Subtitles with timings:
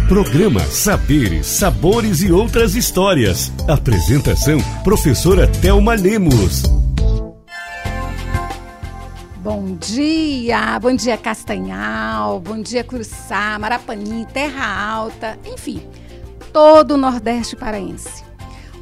[0.09, 3.53] Programa Saberes, Sabores e Outras Histórias.
[3.69, 6.63] Apresentação: Professora Thelma Lemos.
[9.37, 15.81] Bom dia, bom dia Castanhal, bom dia Curuçá, Marapani, Terra Alta, enfim,
[16.51, 18.26] todo o Nordeste paraense.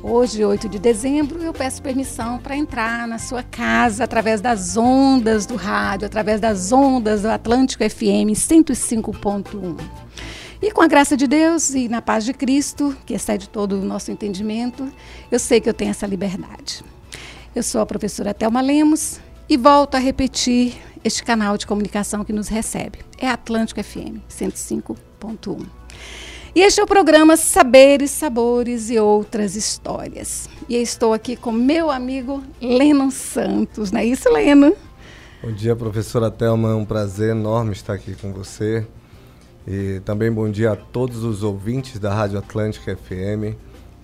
[0.08, 5.48] Hoje, 8 de dezembro, eu peço permissão para entrar na sua casa através das ondas
[5.48, 9.80] do rádio, através das ondas do Atlântico FM 105.1.
[10.62, 13.84] E com a graça de Deus e na paz de Cristo, que excede todo o
[13.84, 14.88] nosso entendimento,
[15.32, 16.84] eu sei que eu tenho essa liberdade.
[17.56, 22.32] Eu sou a professora Thelma Lemos e volto a repetir este canal de comunicação que
[22.32, 23.00] nos recebe.
[23.18, 25.66] É Atlântico FM 105.1.
[26.56, 30.50] E este é o programa Saberes, Sabores e Outras Histórias.
[30.70, 34.74] E estou aqui com meu amigo Leno Santos, não é isso, Leno?
[35.44, 36.70] Bom dia, professora Thelma.
[36.70, 38.88] É um prazer enorme estar aqui com você.
[39.68, 43.58] E também bom dia a todos os ouvintes da Rádio Atlântica FM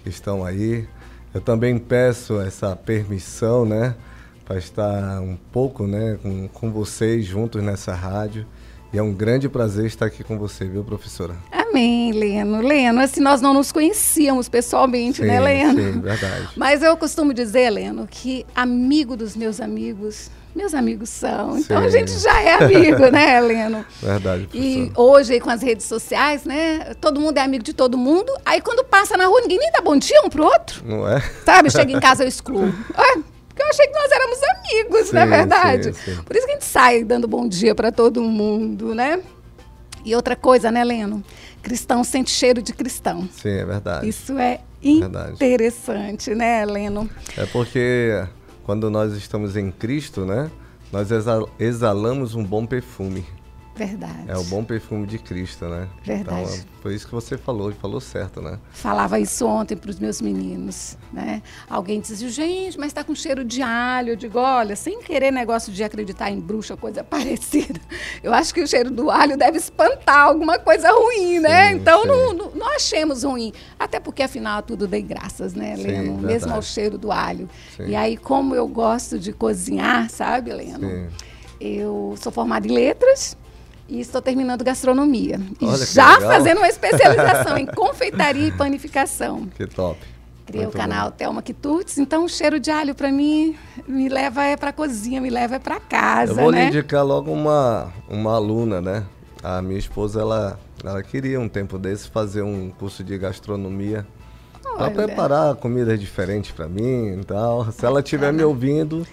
[0.03, 0.85] que estão aí.
[1.33, 3.95] Eu também peço essa permissão, né,
[4.43, 8.45] para estar um pouco, né, com, com vocês juntos nessa rádio.
[8.93, 11.35] E é um grande prazer estar aqui com você, viu, professora?
[11.49, 12.59] Amém, Leno.
[12.61, 15.81] Leno, assim, nós não nos conhecíamos pessoalmente, sim, né, Leno?
[15.93, 16.49] Sim, verdade.
[16.57, 21.57] Mas eu costumo dizer, Leno, que amigo dos meus amigos, meus amigos são.
[21.57, 21.85] Então Sim.
[21.85, 23.85] a gente já é amigo, né, Leno?
[24.01, 24.91] Verdade, E professora.
[25.01, 26.93] hoje aí com as redes sociais, né?
[26.99, 28.29] Todo mundo é amigo de todo mundo.
[28.45, 30.83] Aí quando passa na rua, ninguém nem dá bom dia um pro outro.
[30.85, 31.21] Não é?
[31.45, 31.71] Sabe?
[31.71, 32.73] Chega em casa, eu excluo.
[32.93, 33.19] Ah,
[33.71, 35.83] achei que nós éramos amigos, não é Sim, verdade?
[35.83, 36.23] sim, sim.
[36.23, 39.21] Por isso que a gente sai dando bom dia para todo mundo, né?
[40.05, 41.23] E outra coisa, né, Leno?
[41.61, 43.27] Cristão sente cheiro de cristão.
[43.31, 44.07] Sim, é verdade.
[44.09, 45.33] Isso é Verdade.
[45.33, 47.09] interessante, né, Leno?
[47.37, 48.23] É porque
[48.63, 50.49] quando nós estamos em Cristo, né,
[50.91, 53.25] nós exa- exalamos um bom perfume.
[53.85, 54.25] Verdade.
[54.27, 55.87] É o bom perfume de Cristo, né?
[56.03, 56.41] Verdade.
[56.43, 58.59] Então, é- foi isso que você falou, e falou certo, né?
[58.71, 61.41] Falava isso ontem para os meus meninos, né?
[61.67, 64.09] Alguém dizia, gente, mas está com cheiro de alho.
[64.09, 67.79] Eu digo, olha, sem querer negócio de acreditar em bruxa, coisa parecida.
[68.21, 71.69] Eu acho que o cheiro do alho deve espantar alguma coisa ruim, né?
[71.69, 72.07] Sim, então sim.
[72.07, 73.51] não, não, não achemos ruim.
[73.79, 76.03] Até porque, afinal, tudo dei graças, né, Sim, Leno?
[76.17, 76.25] verdade.
[76.25, 77.49] Mesmo ao cheiro do alho.
[77.75, 77.87] Sim.
[77.87, 80.87] E aí, como eu gosto de cozinhar, sabe, Leno?
[80.87, 81.07] Sim.
[81.59, 83.37] Eu sou formada em letras
[83.91, 85.37] e estou terminando gastronomia.
[85.59, 86.31] E Olha já legal.
[86.31, 89.47] fazendo uma especialização em confeitaria e panificação.
[89.53, 89.99] Que top.
[90.45, 91.15] Criei Muito o canal bom.
[91.17, 95.29] Thelma Quitutes, então o cheiro de alho para mim me leva é para cozinha, me
[95.29, 96.61] leva é para casa, Eu vou né?
[96.61, 99.03] lhe indicar logo uma, uma aluna, né?
[99.43, 104.07] A minha esposa, ela, ela queria um tempo desse fazer um curso de gastronomia
[104.77, 107.69] para preparar comidas diferentes para mim e tal.
[107.71, 109.05] Se ela estiver me ouvindo,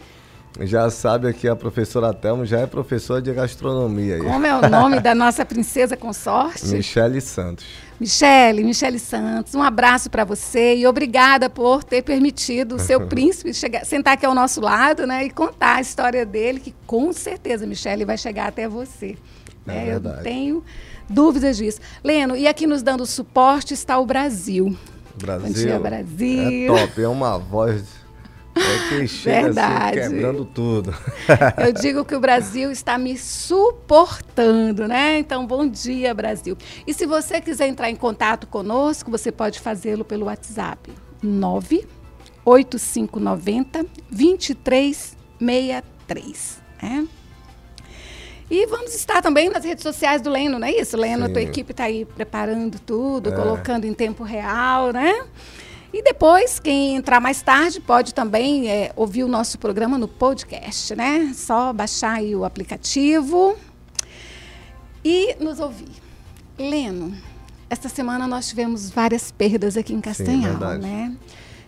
[0.67, 4.19] já sabe que a professora Thelma já é professora de gastronomia.
[4.19, 6.67] Como é o nome da nossa princesa consorte?
[6.67, 7.65] Michele Santos.
[8.01, 13.53] Michele, Michele Santos, um abraço para você e obrigada por ter permitido o seu príncipe
[13.53, 17.67] chegar, sentar aqui ao nosso lado, né, e contar a história dele, que com certeza,
[17.67, 19.17] Michele, vai chegar até você.
[19.67, 19.95] É né?
[19.95, 20.65] Eu não tenho
[21.09, 21.81] dúvidas disso.
[22.03, 24.77] Leno, e aqui nos dando suporte está o Brasil.
[25.17, 25.47] Brasil.
[25.47, 26.77] Bom dia, Brasil.
[26.77, 27.85] É top, é uma voz
[28.59, 30.01] é que chega Verdade.
[30.01, 30.95] assim, quebrando tudo.
[31.65, 35.19] Eu digo que o Brasil está me suportando, né?
[35.19, 36.57] Então, bom dia, Brasil.
[36.87, 40.91] E se você quiser entrar em contato conosco, você pode fazê-lo pelo WhatsApp
[41.23, 47.07] 98590 2363, né?
[48.51, 50.97] E vamos estar também nas redes sociais do Leno, não é isso?
[50.97, 51.49] Leno, a tua Sim.
[51.49, 53.33] equipe está aí preparando tudo, É.
[53.37, 55.23] colocando em tempo real, né?
[55.93, 60.95] E depois, quem entrar mais tarde pode também é, ouvir o nosso programa no podcast,
[60.95, 61.33] né?
[61.35, 63.57] Só baixar aí o aplicativo
[65.03, 65.89] e nos ouvir.
[66.59, 67.17] Leno,
[67.71, 70.83] esta semana nós tivemos várias perdas aqui em Castanhal, verdade.
[70.83, 71.17] né?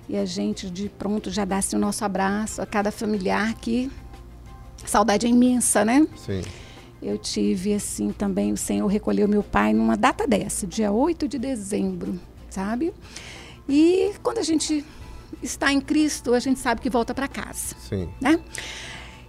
[0.08, 3.90] E a gente de pronto já dá-se o nosso abraço a cada familiar que
[4.84, 6.06] saudade é imensa, né?
[6.16, 6.42] Sim.
[7.02, 11.38] Eu tive, assim, também, o Senhor recolheu meu pai numa data dessa, dia 8 de
[11.38, 12.20] dezembro,
[12.50, 12.92] sabe?
[13.70, 14.84] E quando a gente
[15.40, 18.08] está em Cristo, a gente sabe que volta para casa, Sim.
[18.20, 18.40] né?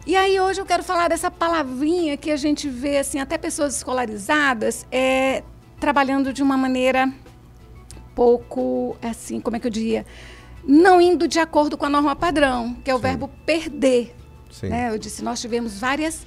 [0.05, 3.75] E aí hoje eu quero falar dessa palavrinha que a gente vê, assim, até pessoas
[3.75, 5.43] escolarizadas é,
[5.79, 7.13] trabalhando de uma maneira
[8.15, 10.05] pouco, assim, como é que eu diria?
[10.67, 13.03] Não indo de acordo com a norma padrão, que é o Sim.
[13.03, 14.15] verbo perder.
[14.49, 14.69] Sim.
[14.69, 14.89] Né?
[14.89, 16.25] Eu disse, nós tivemos várias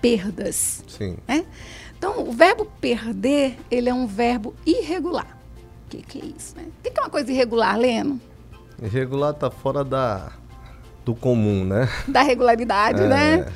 [0.00, 0.82] perdas.
[0.88, 1.16] Sim.
[1.26, 1.46] Né?
[1.96, 5.38] Então, o verbo perder, ele é um verbo irregular.
[5.94, 6.56] O que, que é isso?
[6.56, 6.64] Né?
[6.66, 8.20] O que, que é uma coisa irregular, Leno?
[8.82, 10.32] Irregular tá fora da,
[11.04, 11.88] do comum, né?
[12.08, 13.06] Da regularidade, É.
[13.08, 13.52] né?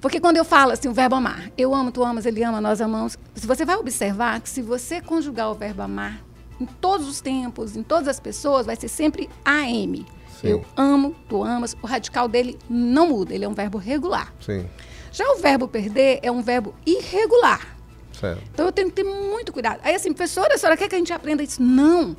[0.00, 2.80] Porque quando eu falo assim, o verbo amar, eu amo, tu amas, ele ama, nós
[2.80, 3.18] amamos.
[3.34, 6.20] Se você vai observar que se você conjugar o verbo amar
[6.58, 10.06] em todos os tempos, em todas as pessoas, vai ser sempre AM.
[10.40, 10.48] Sim.
[10.48, 11.76] Eu amo, tu amas.
[11.82, 14.32] O radical dele não muda, ele é um verbo regular.
[14.40, 14.64] Sim,
[15.12, 17.76] Já o verbo perder é um verbo irregular.
[18.20, 18.42] Certo.
[18.52, 19.80] Então eu tenho que ter muito cuidado.
[19.82, 21.62] Aí assim, professora, a senhora quer que a gente aprenda isso?
[21.62, 22.16] Não.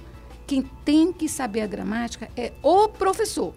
[0.47, 3.53] Quem tem que saber a gramática é o professor.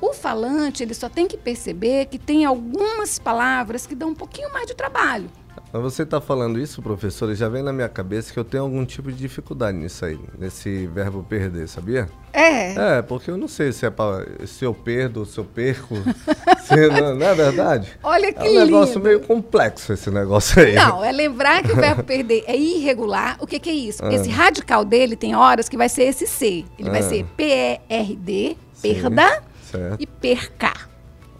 [0.00, 4.52] O falante, ele só tem que perceber que tem algumas palavras que dão um pouquinho
[4.52, 5.30] mais de trabalho.
[5.72, 8.62] Mas você está falando isso, professor, e já vem na minha cabeça que eu tenho
[8.62, 12.08] algum tipo de dificuldade nisso aí, nesse verbo perder, sabia?
[12.32, 12.98] É.
[12.98, 15.94] É, porque eu não sei se é pra, se eu perdo, se eu perco,
[16.64, 17.92] se não, não é verdade?
[18.02, 19.04] Olha que É um negócio lindo.
[19.08, 20.74] meio complexo esse negócio aí.
[20.74, 23.36] Não, é lembrar que o verbo perder é irregular.
[23.40, 24.04] O que, que é isso?
[24.04, 24.12] Ah.
[24.12, 26.64] Esse radical dele tem horas que vai ser esse C.
[26.78, 27.02] Ele vai Ah.
[27.08, 29.96] ser P-E-R-D, perda certo.
[30.00, 30.88] e percar.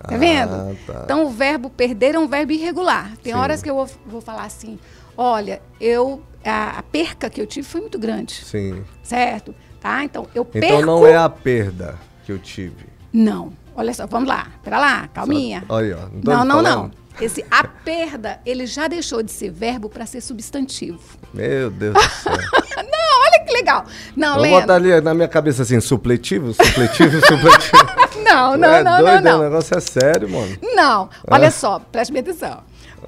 [0.06, 0.76] Tá Ah, vendo?
[0.86, 1.02] tá.
[1.04, 3.12] Então o verbo perder é um verbo irregular.
[3.22, 3.38] Tem Sim.
[3.38, 4.78] horas que eu vou, vou falar assim:
[5.16, 8.84] olha, eu a, a perca que eu tive foi muito grande, Sim.
[9.02, 9.54] certo?
[9.80, 10.04] Tá?
[10.04, 10.86] Então eu Então perco.
[10.86, 12.86] não é a perda que eu tive.
[13.12, 13.52] Não.
[13.76, 14.46] Olha só, vamos lá.
[14.62, 15.64] Pera lá, calminha.
[15.66, 16.90] Só- Olha, não Não, não, não.
[17.20, 21.00] Esse a perda, ele já deixou de ser verbo para ser substantivo.
[21.32, 22.32] Meu Deus do céu.
[22.76, 23.84] Não, olha que legal.
[24.16, 27.86] Não, Vou botar ali na minha cabeça assim, supletivo, supletivo, supletivo.
[28.22, 29.44] Não, não, é não, doido, não, O não.
[29.44, 30.56] negócio é sério, mano.
[30.74, 31.50] Não, olha Ah.
[31.50, 32.62] só, preste bem atenção.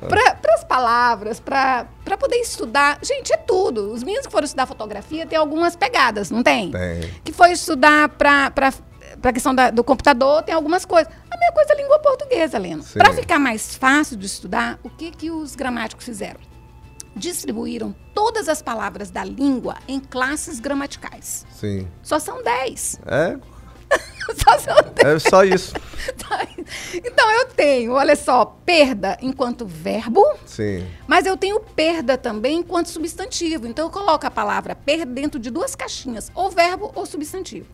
[0.08, 1.86] Para as palavras, para
[2.18, 3.92] poder estudar, gente, é tudo.
[3.92, 6.70] Os meninos que foram estudar fotografia têm algumas pegadas, não tem?
[6.70, 7.00] Tem.
[7.24, 8.52] Que foi estudar para
[9.22, 11.10] a questão da- do computador, tem algumas coisas.
[11.30, 12.84] A mesma coisa é a língua portuguesa, Leno.
[12.92, 16.40] Para ficar mais fácil de estudar, o que, que os gramáticos fizeram?
[17.14, 21.46] Distribuíram todas as palavras da língua em classes gramaticais.
[21.58, 21.88] Sim.
[22.02, 23.00] Só são 10.
[23.06, 23.38] É,
[24.34, 25.25] Só são 10.
[25.25, 25.73] é só isso.
[26.94, 30.84] Então eu tenho, olha só, perda enquanto verbo, Sim.
[31.06, 33.67] mas eu tenho perda também enquanto substantivo.
[33.69, 37.67] Então eu coloco a palavra perda dentro de duas caixinhas, ou verbo ou substantivo.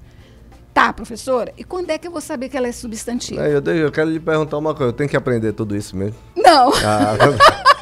[0.75, 1.53] Tá, professora?
[1.57, 3.41] E quando é que eu vou saber que ela é substantivo?
[3.41, 4.91] Aí, eu, eu quero lhe perguntar uma coisa.
[4.91, 6.17] Eu tenho que aprender tudo isso mesmo.
[6.37, 7.15] Não, Ah,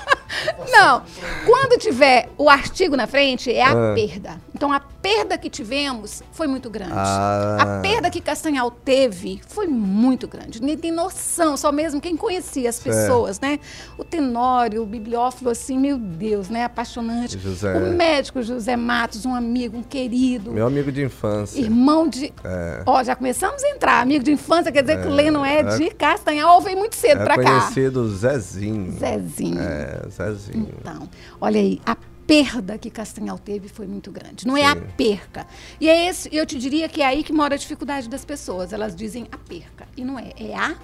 [0.70, 1.02] não.
[1.44, 3.94] Quando tiver o artigo na frente, é a Ah.
[3.94, 4.40] perda.
[4.60, 6.92] Então a perda que tivemos foi muito grande.
[6.94, 7.56] Ah.
[7.78, 10.60] A perda que Castanhal teve foi muito grande.
[10.62, 13.58] Nem tem noção, só mesmo quem conhecia as pessoas, né?
[13.96, 16.64] O Tenório, o bibliófilo, assim, meu Deus, né?
[16.64, 17.38] Apaixonante.
[17.38, 17.72] José.
[17.74, 20.52] O médico José Matos, um amigo, um querido.
[20.52, 21.58] meu amigo de infância.
[21.58, 22.30] Irmão de.
[22.44, 22.82] É.
[22.84, 24.02] Ó, já começamos a entrar.
[24.02, 26.96] Amigo de infância, quer dizer que o Leno é, é- de Castanhal ou veio muito
[26.96, 27.60] cedo É pra cá.
[27.60, 28.92] conhecido Zezinho.
[28.98, 29.58] Zezinho.
[29.58, 30.68] É, Zezinho.
[30.78, 31.08] Então,
[31.40, 31.96] olha aí, a
[32.30, 34.46] perda que Castanhal teve foi muito grande.
[34.46, 35.48] Não é a perca.
[35.80, 38.72] E é esse, eu te diria que é aí que mora a dificuldade das pessoas.
[38.72, 39.88] Elas dizem a perca.
[39.96, 40.76] E não é, é a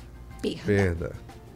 [0.42, 0.64] perda.
[0.66, 1.12] Perda.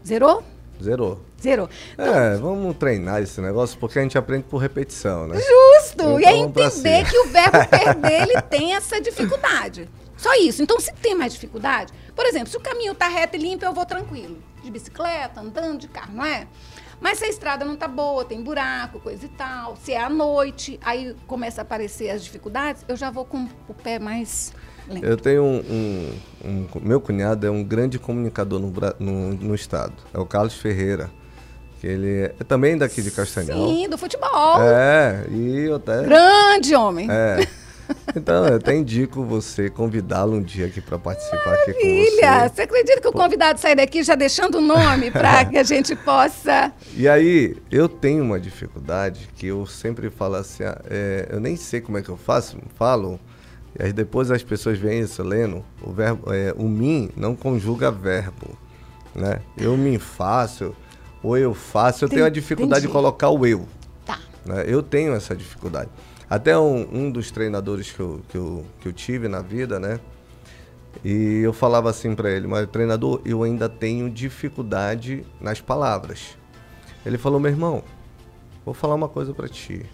[0.07, 0.45] Zerou?
[0.81, 1.21] Zerou.
[1.43, 1.69] Zerou.
[1.99, 5.37] É, vamos treinar esse negócio, porque a gente aprende por repetição, né?
[5.37, 6.21] Justo!
[6.21, 9.89] e é Então, entender que o verbo perder, ele tem essa dificuldade.
[10.17, 10.63] Só isso.
[10.63, 13.73] Então, se tem mais dificuldade, por exemplo, se o caminho tá reto e limpo, eu
[13.73, 14.39] vou tranquilo.
[14.63, 16.47] De bicicleta, andando, de carro, não é?
[17.01, 20.11] Mas se a estrada não tá boa, tem buraco, coisa e tal, se é à
[20.11, 24.53] noite, aí começa a aparecer as dificuldades, eu já vou com o pé mais
[24.89, 25.05] lento.
[25.07, 29.95] Eu tenho um, um- um- Meu cunhado é um grande comunicador no, no, no estado.
[30.13, 31.11] É o Carlos Ferreira.
[31.81, 33.67] Que ele é também daqui de Castanhal.
[33.67, 34.61] Sim, do futebol.
[34.61, 36.03] É, e até.
[36.03, 37.09] Grande homem.
[37.11, 37.47] É.
[38.15, 42.55] Então, eu até indico você convidá-lo um dia aqui para participar aqui com Filha, você.
[42.55, 45.95] você acredita que o convidado sai daqui já deixando o nome para que a gente
[45.97, 46.73] possa.
[46.95, 51.57] E aí, eu tenho uma dificuldade que eu sempre falo assim, ah, é, eu nem
[51.57, 53.19] sei como é que eu faço, falo,
[53.79, 57.91] e aí depois as pessoas veem isso lendo, o verbo, é, o mim não conjuga
[57.91, 58.59] verbo,
[59.15, 59.41] né?
[59.57, 60.75] Eu me faço,
[61.23, 62.93] ou eu faço, eu tenho a dificuldade de Entendi.
[62.93, 63.67] colocar o eu.
[64.05, 64.19] Tá.
[64.45, 64.65] né?
[64.67, 65.91] Eu tenho essa dificuldade.
[66.31, 69.99] Até um, um dos treinadores que eu, que, eu, que eu tive na vida, né?
[71.05, 76.37] E eu falava assim para ele, mas treinador, eu ainda tenho dificuldade nas palavras.
[77.05, 77.83] Ele falou, meu irmão,
[78.65, 79.85] vou falar uma coisa para ti.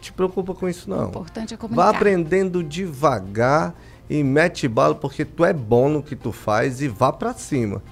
[0.00, 1.08] Te preocupa com isso O não.
[1.08, 1.88] importante é Vá comunicar.
[1.90, 3.74] aprendendo devagar
[4.08, 7.82] e mete bala porque tu é bom no que tu faz e vá para cima.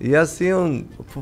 [0.00, 0.50] E assim,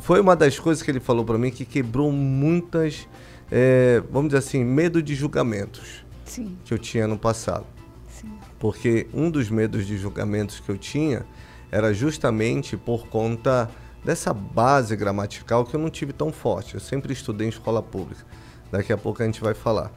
[0.01, 3.07] foi uma das coisas que ele falou para mim que quebrou muitas,
[3.51, 7.67] eh, vamos dizer assim, medo de julgamentos Sim, que eu tinha no passado.
[8.09, 8.33] sim.
[8.59, 11.25] Porque um dos medos de julgamentos que eu tinha
[11.71, 13.71] era justamente por conta
[14.05, 16.75] dessa base gramatical que eu não tive tão forte.
[16.75, 18.25] Eu sempre estudei em escola pública.
[18.71, 19.93] Daqui a pouco a gente vai falar.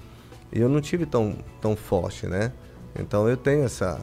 [0.51, 2.51] E eu não tive tão, tão forte, né?
[2.97, 3.99] Então eu tenho essa.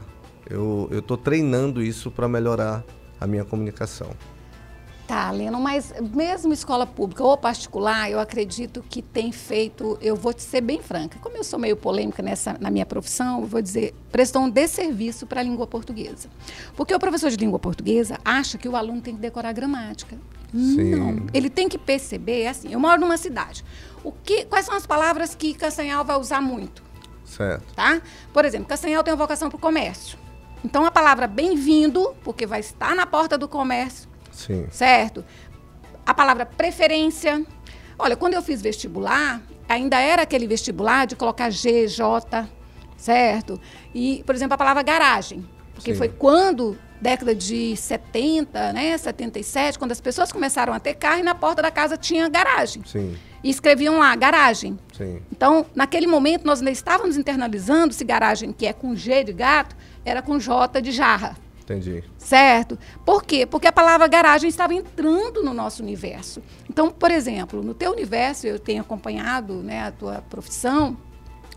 [0.48, 2.84] Eu, tô treinando isso para melhorar
[3.20, 4.10] a minha comunicação.
[5.10, 10.32] Tá, Leno, mas mesmo escola pública ou particular, eu acredito que tem feito, eu vou
[10.32, 13.60] te ser bem franca, como eu sou meio polêmica nessa, na minha profissão, eu vou
[13.60, 16.28] dizer, prestou um desserviço para a língua portuguesa.
[16.76, 20.16] Porque o professor de língua portuguesa acha que o aluno tem que decorar gramática.
[20.52, 20.94] Sim.
[20.94, 23.64] Não, ele tem que perceber, assim, eu moro numa cidade.
[24.04, 26.84] O que, quais são as palavras que Castanhal vai usar muito?
[27.24, 27.74] Certo.
[27.74, 28.00] Tá?
[28.32, 30.16] Por exemplo, Castanhal tem uma vocação para o comércio.
[30.64, 34.09] Então a palavra bem-vindo, porque vai estar na porta do comércio,
[34.46, 34.66] Sim.
[34.70, 35.24] certo?
[36.04, 37.44] A palavra preferência.
[37.98, 42.48] Olha, quando eu fiz vestibular, ainda era aquele vestibular de colocar G, J,
[42.96, 43.60] certo?
[43.94, 45.98] E, por exemplo, a palavra garagem, porque Sim.
[45.98, 51.22] foi quando década de 70, né, 77, quando as pessoas começaram a ter carro e
[51.22, 52.82] na porta da casa tinha garagem.
[52.84, 53.16] Sim.
[53.42, 54.78] E escreviam lá garagem.
[54.92, 55.22] Sim.
[55.32, 59.74] Então, naquele momento, nós ainda estávamos internalizando se garagem, que é com G de gato,
[60.04, 61.36] era com J de jarra.
[61.70, 62.02] Entendi.
[62.18, 62.76] Certo?
[63.04, 63.46] Por quê?
[63.46, 66.42] Porque a palavra garagem estava entrando no nosso universo.
[66.68, 70.96] Então, por exemplo, no teu universo, eu tenho acompanhado né, a tua profissão,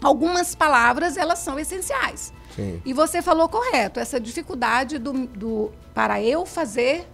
[0.04, 2.32] algumas palavras, elas são essenciais.
[2.56, 2.80] Sim.
[2.86, 7.08] E você falou correto, essa dificuldade do, do para eu fazer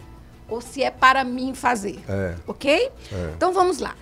[0.49, 2.03] ou se é para mim fazer.
[2.09, 2.35] É.
[2.45, 2.91] Ok?
[3.11, 3.33] É.
[3.33, 3.95] Então vamos lá.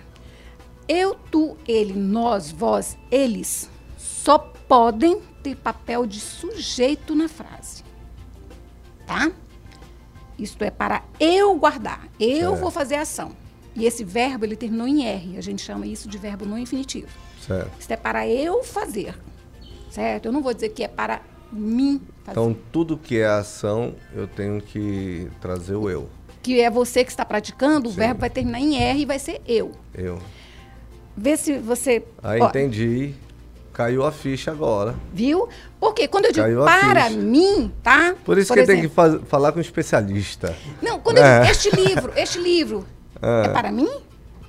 [0.88, 7.87] Eu, tu, ele, nós, vós, eles só podem ter papel de sujeito na frase.
[9.08, 9.32] Tá?
[10.38, 12.06] Isto é para eu guardar.
[12.20, 12.60] Eu Certo.
[12.60, 13.32] vou fazer a ação.
[13.74, 15.36] E esse verbo, ele terminou em R.
[15.36, 17.08] A gente chama isso de verbo não infinitivo.
[17.44, 17.70] Certo.
[17.80, 19.14] Isso é para eu fazer.
[19.90, 20.26] Certo?
[20.26, 22.38] Eu não vou dizer que é para mim fazer.
[22.38, 26.08] Então, tudo que é ação, eu tenho que trazer o eu.
[26.42, 27.98] que é você que está praticando, o Sim.
[27.98, 29.72] verbo vai terminar em R e vai ser eu.
[29.94, 30.18] Eu.
[31.16, 32.04] Vê se você.
[32.22, 33.14] Ó, entendi.
[33.78, 34.96] Caiu a ficha agora.
[35.12, 35.48] Viu?
[35.78, 38.12] Porque quando eu digo Caiu para mim, tá?
[38.24, 40.52] Por isso que tem que faz- falar com um especialista.
[40.82, 41.48] Não, quando eu digo É.
[41.48, 42.84] este livro, este livro
[43.22, 43.46] é.
[43.46, 43.48] É.
[43.50, 43.88] para mim?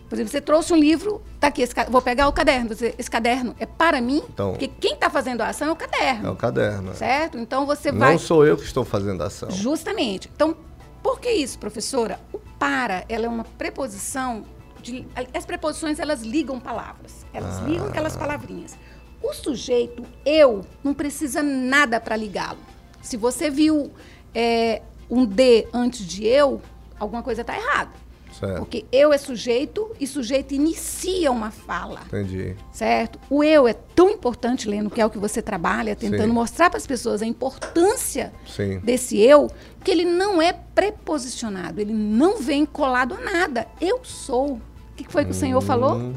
[0.09, 3.11] Por exemplo, você trouxe um livro, tá aqui, esse vou pegar o caderno, você, esse
[3.11, 4.23] caderno é para mim?
[4.33, 6.27] Então- Porque quem está fazendo a ação é o caderno.
[6.27, 6.89] É o caderno.
[6.89, 6.93] é.
[6.95, 7.37] Certo?
[7.37, 8.17] Então você Não vai.
[8.17, 9.51] sou eu que estou fazendo a ação.
[9.51, 10.27] Justamente.
[10.35, 10.57] Então,
[11.03, 12.19] por que isso, professora?
[12.33, 14.43] O para, ela é uma preposição
[14.81, 15.05] de,
[15.35, 17.23] as preposições elas ligam palavras.
[17.31, 18.75] Elas ligam aquelas palavrinhas.
[19.21, 22.59] O sujeito eu não precisa nada para ligá-lo.
[23.01, 23.91] Se você viu
[24.33, 26.61] é, um D antes de eu,
[26.99, 27.91] alguma coisa está errada.
[28.39, 28.59] Certo.
[28.59, 32.55] Porque eu é sujeito e sujeito inicia uma fala Entendi.
[32.71, 33.19] certo?
[33.29, 36.31] O eu é tão importante, Leno, que é o que você trabalha, tentando Sim.
[36.31, 38.79] mostrar para as pessoas a importância Sim.
[38.79, 39.49] desse eu,
[39.83, 43.67] que ele não é preposicionado, ele não vem colado a nada.
[43.81, 44.53] Eu sou.
[44.53, 44.61] O
[44.95, 45.95] que foi que o Senhor falou?
[45.95, 46.13] Hum,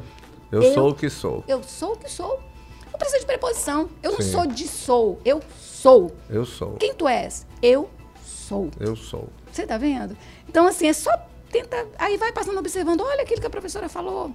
[0.52, 1.42] eu, Eu- sou o que sou.
[1.48, 2.38] Eu sou o que sou.
[3.02, 3.88] Precisa de preposição.
[4.02, 4.30] Eu não Sim.
[4.32, 6.12] sou de sou, eu sou.
[6.30, 6.72] Eu sou.
[6.74, 7.46] Quem tu és?
[7.60, 7.90] Eu
[8.24, 8.70] sou.
[8.78, 9.28] Eu sou.
[9.52, 10.16] Você tá vendo?
[10.48, 11.10] Então, assim, é só
[11.50, 11.84] tenta.
[11.98, 14.30] Aí vai passando observando, olha aquilo que a professora falou.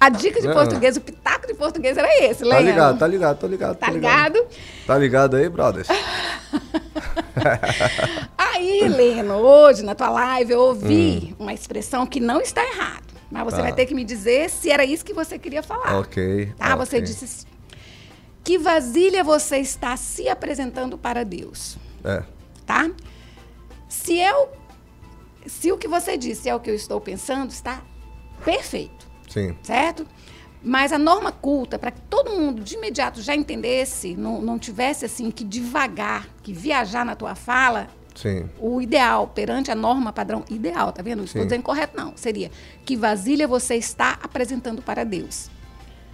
[0.00, 0.54] A dica de Não.
[0.54, 2.62] português, o pitaco de português era esse, Tá Leno.
[2.70, 3.76] ligado, tá ligado, tô ligado.
[3.76, 4.46] Tá tô ligado?
[4.84, 5.86] Tá ligado aí, brothers?
[8.36, 13.04] Aí, Leno, hoje na tua live eu ouvi uma expressão que não está errado.
[13.30, 13.58] Mas você Hum.
[13.58, 13.62] Tá.
[13.64, 15.98] vai ter que me dizer se era isso que você queria falar.
[15.98, 16.52] ok.
[16.58, 16.74] Tá?
[16.74, 16.76] ok.
[16.86, 17.46] Você disse.
[18.44, 21.76] Que vasilha você está se apresentando para Deus?
[22.04, 22.22] É.
[22.66, 22.90] Tá?
[23.88, 24.48] Se eu.
[25.46, 27.82] Se o que você disse é o que eu estou pensando, está
[28.44, 29.12] perfeito.
[29.32, 29.56] Sim.
[29.62, 30.06] certo?
[30.62, 35.04] Mas a norma culta, para que todo mundo de imediato já entendesse, não, não tivesse
[35.04, 38.48] assim que devagar, que viajar na tua fala, Sim.
[38.60, 41.18] o ideal perante a norma padrão ideal, tá vendo?
[41.18, 42.12] Não estou dizendo correto, não.
[42.14, 42.50] Seria
[42.84, 45.50] que vasilha você está apresentando para Deus.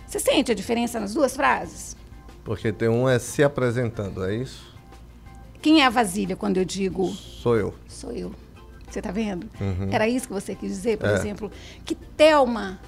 [0.06, 1.94] Você sente a diferença nas duas frases?
[2.48, 4.74] Porque tem um é se apresentando, é isso?
[5.60, 7.74] Quem é a vasilha quando eu digo Sou eu.
[7.86, 8.32] sou eu?
[8.88, 9.46] Você tá vendo?
[9.60, 9.88] Uhum.
[9.92, 11.12] Era isso que você quis dizer, por É.
[11.12, 11.52] exemplo,
[11.84, 12.78] que Thelma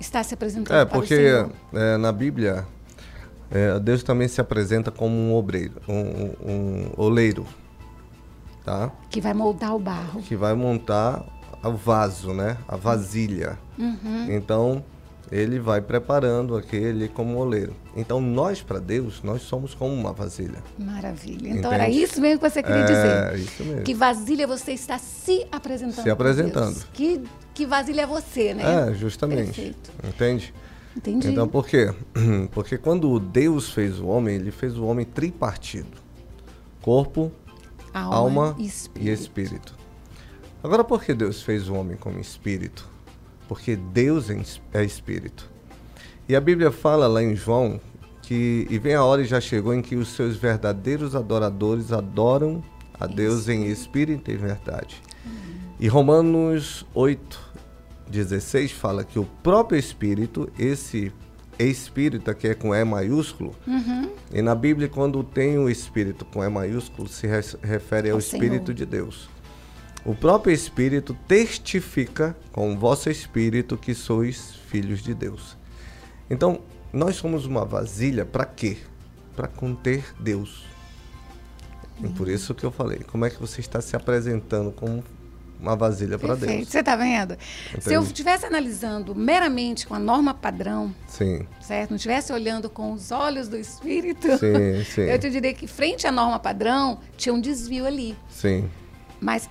[0.00, 1.34] está se apresentando É, porque
[1.74, 2.66] é, na Bíblia,
[3.50, 7.46] é, Deus também se apresenta como um obreiro, um, um- um oleiro,
[8.64, 8.90] tá?
[9.10, 10.22] Que vai moldar o barro.
[10.22, 11.22] Que vai montar
[11.62, 12.56] o vaso, né?
[12.66, 13.58] A vasilha.
[13.78, 14.32] Uhum.
[14.32, 14.82] Então,
[15.30, 17.74] ele vai preparando aquele como oleiro.
[17.96, 20.62] Então, nós, para Deus, nós somos como uma vasilha.
[20.78, 21.48] Maravilha.
[21.50, 21.74] Então Entende?
[21.74, 23.44] era isso mesmo que você queria É, dizer.
[23.44, 23.82] isso mesmo.
[23.82, 26.02] Que vasilha você está se apresentando.
[26.02, 26.84] Se apresentando.
[26.92, 27.22] Que,
[27.54, 28.90] que vasilha é você, né?
[28.90, 29.46] É, justamente.
[29.46, 29.90] Perfeito.
[30.04, 30.54] Entende?
[30.96, 31.28] Entendi.
[31.28, 31.94] Então, por quê?
[32.50, 35.96] Porque quando Deus fez o homem, ele fez o homem tripartido:
[36.82, 37.30] corpo,
[37.94, 39.12] alma, alma e e espírito.
[39.20, 39.74] espírito.
[40.62, 42.88] Agora, por que Deus fez o homem como espírito?
[43.50, 44.40] Porque Deus é
[44.72, 45.50] é espírito.
[46.28, 47.80] E a Bíblia fala lá em João
[48.22, 52.62] que e vem a hora e já chegou em que os seus verdadeiros adoradores adoram
[53.00, 55.02] a Deus em espírito e em verdade.
[55.80, 57.40] E Romanos 8,
[58.08, 61.12] 16 fala que o próprio Espírito, esse
[61.58, 64.10] Espírito aqui é com E maiúsculo, Uhum.
[64.32, 68.66] e na Bíblia, quando tem o Espírito com E maiúsculo, se refere ao Ao Espírito
[68.66, 68.74] Senhor.
[68.74, 69.28] de Deus.
[70.04, 75.56] O próprio Espírito testifica com o vosso Espírito que sois filhos de Deus.
[76.28, 76.60] Então,
[76.92, 78.78] nós somos uma vasilha para quê?
[79.36, 80.64] Para conter Deus.
[82.02, 85.04] E por isso que eu falei, como é que você está se apresentando como
[85.60, 86.34] uma vasilha para.
[86.34, 86.68] Deus?
[86.68, 87.36] Você está vendo?
[87.78, 88.06] Se eu Entendi.
[88.06, 91.90] estivesse analisando meramente com a norma padrão, Sim, certo?
[91.90, 96.06] Não estivesse olhando com os olhos do espírito, sim, sim, eu te diria que frente
[96.06, 98.16] à norma padrão tinha um desvio ali.
[98.30, 98.70] sim,
[99.20, 99.50] Mas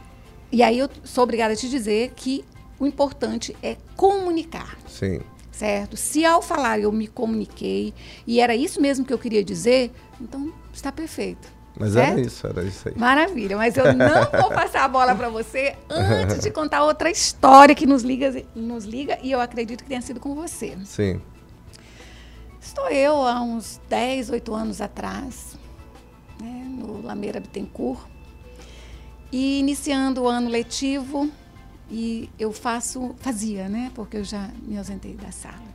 [0.51, 2.44] e aí eu sou obrigada a te dizer que
[2.79, 5.20] o importante é comunicar, sim.
[5.51, 5.98] certo?
[5.98, 7.94] Se ao falar eu me comuniquei
[8.25, 11.60] e era isso mesmo que eu queria dizer, então está perfeito.
[11.77, 12.12] Mas certo?
[12.12, 12.96] era isso, era isso aí.
[12.98, 17.75] Maravilha, mas eu não vou passar a bola para você antes de contar outra história
[17.75, 20.77] que nos liga, nos liga e eu acredito que tenha sido com você.
[20.84, 21.22] Sim,
[22.70, 25.58] Estou eu há uns 10, 8 anos atrás,
[26.39, 28.01] né, no Lameira Bittencourt,
[29.32, 31.30] e iniciando o ano letivo,
[31.90, 35.70] e eu faço, fazia, né, porque eu já me ausentei da sala.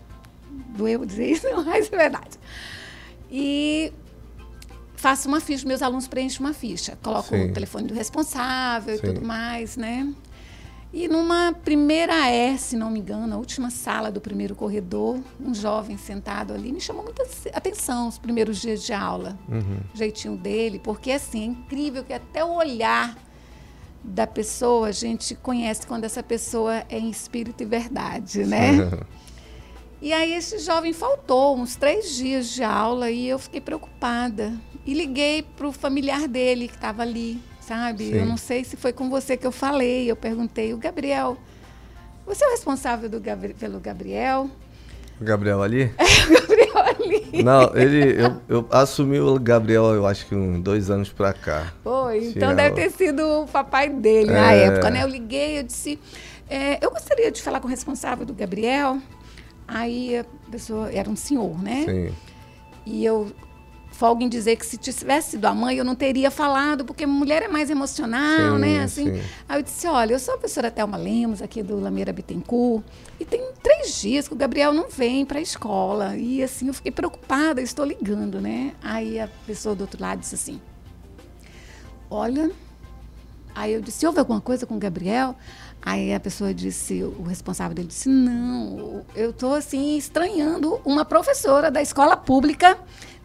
[0.77, 2.39] Doeu dizer isso, mas é verdade.
[3.31, 3.93] E
[4.97, 7.51] faço uma ficha, meus alunos preenchem uma ficha, coloco Sim.
[7.51, 9.03] o telefone do responsável Sim.
[9.03, 10.13] e tudo mais, né?
[10.93, 15.53] E numa primeira E, se não me engano, a última sala do primeiro corredor, um
[15.53, 19.81] jovem sentado ali me chamou muita atenção os primeiros dias de aula, uhum.
[19.93, 23.19] o jeitinho dele, porque assim, é incrível que até o olhar
[24.05, 28.91] da pessoa a gente conhece quando essa pessoa é em espírito e verdade, né?
[30.03, 34.53] E aí esse jovem faltou uns três dias de aula e eu fiquei preocupada.
[34.85, 38.09] E liguei para o familiar dele que estava ali, sabe?
[38.11, 38.17] Sim.
[38.17, 40.11] Eu não sei se foi com você que eu falei.
[40.11, 41.39] Eu perguntei, o Gabriel,
[42.27, 44.51] você é o responsável do Gabri- pelo Gabriel?
[45.20, 45.92] O Gabriel ali?
[46.29, 47.42] O Gabriel ali.
[47.42, 51.72] Não, ele, eu, eu assumi o Gabriel, eu acho que uns dois anos pra cá.
[51.83, 54.64] Foi, então ela- deve ter sido o papai dele na É.
[54.66, 55.03] época, né?
[55.03, 55.98] Eu liguei, eu disse,
[56.48, 58.98] é, eu gostaria de falar com o responsável do Gabriel.
[59.66, 61.85] Aí a pessoa, era um senhor, né?
[61.87, 62.14] Sim,
[62.87, 63.31] E eu
[63.94, 67.42] folgo em dizer que se tivesse sido a mãe, eu não teria falado, porque mulher
[67.42, 68.83] é mais emocional, Sim, né?
[68.83, 69.14] Assim.
[69.14, 69.22] sim.
[69.48, 72.85] Aí eu disse, olha, eu sou a professora Thelma Lemos, aqui do Lameira Bittencourt,
[73.18, 76.16] e tem três dias que o Gabriel não vem para a escola.
[76.16, 78.74] E assim, eu fiquei preocupada, eu estou ligando, né?
[78.83, 80.61] Aí a pessoa do outro lado disse assim,
[82.11, 82.50] olha...
[83.57, 85.37] Aí eu disse, houve alguma coisa com o Gabriel?
[85.80, 91.70] Aí a pessoa disse, o responsável dele disse, não, eu estou assim estranhando uma professora
[91.70, 92.76] da escola pública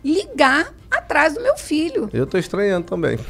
[0.04, 2.10] ligar atrás do meu filho.
[2.14, 3.18] eu tô estranhando também.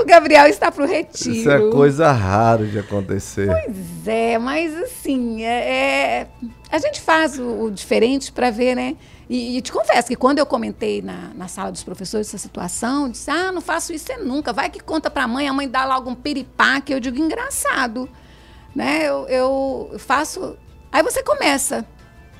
[0.00, 1.34] O Gabriel está para o retiro.
[1.34, 3.46] Isso é coisa rara de acontecer.
[3.46, 6.26] Pois é, mas assim, é, é-
[6.70, 8.96] a gente faz o, o diferente para ver, né?
[9.28, 13.04] E, e te confesso que quando eu comentei na, na sala dos professores essa situação,
[13.06, 14.52] eu disse, ah, não faço isso é nunca.
[14.52, 16.92] Vai que conta para a mãe, a mãe dá lá algum piripaque.
[16.92, 18.08] Eu digo, engraçado.
[18.74, 19.04] Né?
[19.08, 20.56] Eu, eu faço...
[20.92, 21.84] Aí você começa,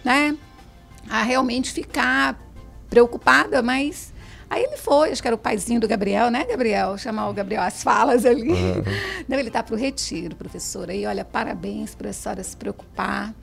[0.04, 0.36] né?
[1.08, 2.38] A realmente ficar
[2.88, 4.14] preocupada, mas...
[4.48, 6.96] Aí ele foi, acho que era o paizinho do Gabriel, né, Gabriel?
[6.96, 8.52] Chamar o Gabriel às falas ali.
[9.26, 10.94] Não, ele está para o retiro, professora.
[10.94, 13.34] E olha, parabéns para a senhora se preocupar.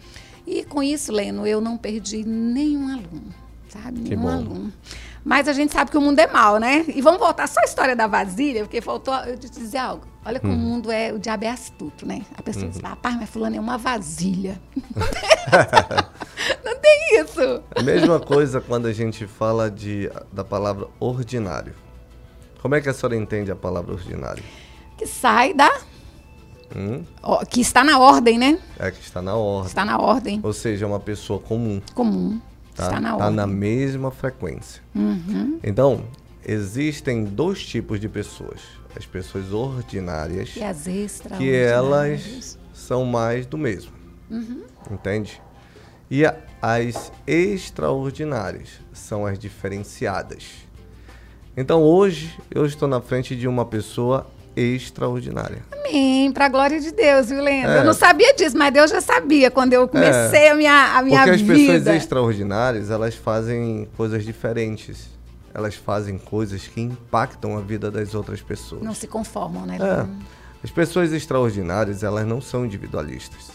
[0.48, 3.34] E com isso, Leno, eu não perdi nenhum aluno,
[3.68, 4.00] sabe?
[4.02, 4.30] Que nenhum bom.
[4.30, 4.74] aluno.
[5.26, 6.86] Mas a gente sabe que o mundo é mau, né?
[6.88, 10.13] E vamos voltar só à história da vasilha, porque faltou eu te dizer algo.
[10.26, 12.22] Olha como o mundo é, o diabo é astuto, né?
[12.38, 14.60] A pessoa diz, rapaz, mas fulano é uma vasilha.
[16.64, 17.62] não tem isso.
[17.76, 21.74] A mesma coisa quando a gente fala de, da palavra ordinário.
[22.62, 24.44] Como é que a senhora entende a palavra ordinário?
[24.98, 25.70] Que sai da...
[26.76, 27.04] Hum?
[27.52, 28.58] que está na ordem, né?
[28.80, 29.68] É que está na ordem.
[29.68, 31.80] Está na ordem Ou seja, é uma pessoa comum.
[31.94, 32.40] comum.
[32.74, 32.86] Tá?
[32.86, 33.36] Está na Tá ordem.
[33.36, 34.82] na mesma frequência.
[34.96, 35.60] Uhum.
[35.64, 36.04] Então,
[36.44, 38.62] existem dois tipos de pessoas.
[38.96, 40.88] As pessoas ordinárias, E as
[41.38, 43.92] que elas são mais do mesmo.
[44.30, 44.64] Uhum.
[44.92, 45.42] Entende?
[46.12, 50.44] E a- as extraordinárias são as diferenciadas.
[51.56, 55.64] Então, hoje, eu estou na frente de uma pessoa extraordinária.
[55.72, 57.74] Amém, para a glória de Deus, viu, Lenda?
[57.76, 57.80] É.
[57.80, 61.18] Eu não sabia disso, mas Deus já sabia quando eu comecei a minha, a minha
[61.20, 61.96] Porque as pessoas vida.
[61.96, 65.10] extraordinárias, elas fazem coisas diferentes.
[65.54, 68.82] Elas fazem coisas que impactam a vida das outras pessoas.
[68.82, 70.34] Não se conformam, né, É.
[70.64, 73.52] As pessoas extraordinárias, elas não são individualistas,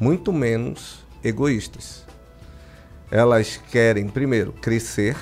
[0.00, 2.04] muito menos egoístas.
[3.10, 5.16] Elas querem primeiro crescer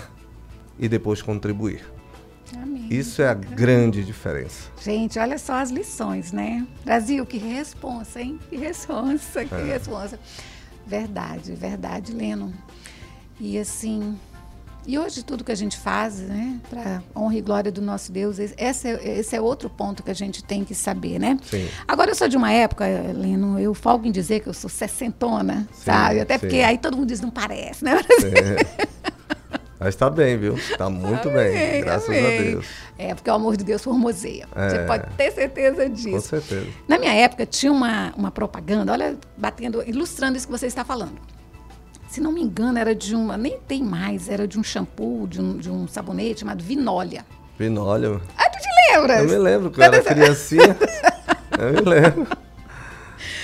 [0.78, 1.84] e depois contribuir.
[2.56, 2.88] Amém.
[2.90, 4.70] Isso é a grande diferença.
[4.82, 6.66] Gente, olha só as lições, né?
[6.84, 8.40] Brasil, que responsa, hein?
[8.48, 9.62] Que responsa, que É.
[9.64, 10.18] responsa.
[10.86, 12.52] Verdade, verdade, Leno.
[13.38, 14.18] E assim,
[14.86, 18.38] e hoje tudo que a gente faz, né, para honra e glória do nosso Deus,
[18.38, 21.38] esse é, esse é outro ponto que a gente tem que saber, né?
[21.42, 21.68] Sim.
[21.86, 25.66] Agora eu sou de uma época, Leno, eu folgo em dizer que eu sou sessentona,
[25.72, 26.20] Sim, sabe?
[26.20, 26.40] Até sim.
[26.40, 27.96] porque aí todo mundo diz, não parece, né?
[29.78, 30.56] Mas tá bem, viu?
[30.78, 32.24] Tá muito bem, Amém, graças amém.
[32.24, 32.66] a Deus.
[32.98, 34.48] É, porque o amor de Deus formoseia.
[34.54, 34.70] É.
[34.70, 36.28] Você pode ter certeza Com disso.
[36.28, 36.66] certeza.
[36.88, 41.20] Na minha época, tinha uma, uma propaganda, olha, batendo, ilustrando isso que você está falando.
[42.08, 45.40] Se não me engano, era de uma, nem tem mais, era de um shampoo, de
[45.40, 47.24] um, de um sabonete chamado Vinólia.
[47.58, 48.22] Vinólio.
[48.36, 49.18] Ah, tu te lembras?
[49.22, 50.76] Eu me lembro eu era criancinha.
[51.58, 52.26] Eu me lembro.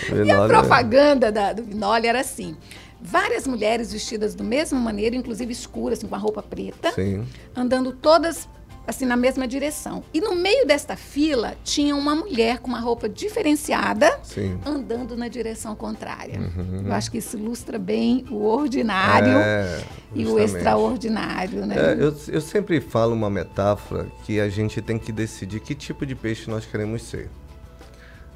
[0.09, 0.49] E a Vinólio.
[0.49, 2.55] propaganda da, do Vinólia era assim:
[3.01, 7.27] várias mulheres vestidas do mesma maneira, inclusive escuras, assim, com a roupa preta, Sim.
[7.57, 8.49] andando todas
[8.87, 10.03] assim na mesma direção.
[10.13, 14.59] E no meio desta fila tinha uma mulher com uma roupa diferenciada, Sim.
[14.65, 16.41] andando na direção contrária.
[16.85, 19.83] Eu acho que isso ilustra bem o ordinário É,
[20.15, 21.77] e o extraordinário, né?
[21.77, 26.05] É, eu, eu sempre falo uma metáfora que a gente tem que decidir que tipo
[26.05, 27.31] de peixe nós queremos ser.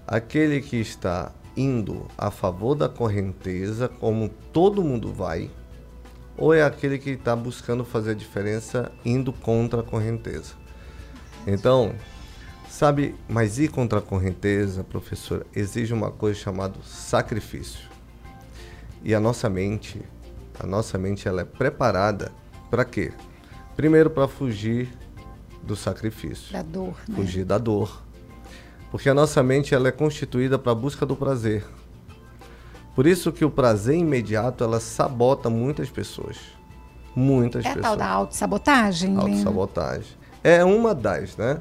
[0.06, 5.50] Aquele que está indo a favor da correnteza, como todo mundo vai,
[6.36, 10.54] ou é aquele que está buscando fazer a diferença indo contra a correnteza.
[11.46, 11.94] Então,
[12.68, 17.88] sabe, mas ir contra a correnteza, professor, exige uma coisa chamada sacrifício.
[19.02, 20.02] E a nossa mente,
[20.58, 22.32] a nossa mente ela é preparada
[22.70, 23.12] para quê?
[23.76, 24.88] Primeiro para fugir
[25.62, 27.16] do sacrifício, Da dor, né?
[27.16, 28.02] fugir da dor.
[28.90, 31.64] Porque a nossa mente ela é constituída para a busca do prazer.
[32.96, 36.38] Por isso que o prazer imediato ela sabota muitas pessoas.
[37.14, 37.84] Muitas É pessoas.
[37.84, 39.20] tal da autossabotagem, né?
[39.20, 40.16] Autossabotagem.
[40.42, 41.60] É uma das, né?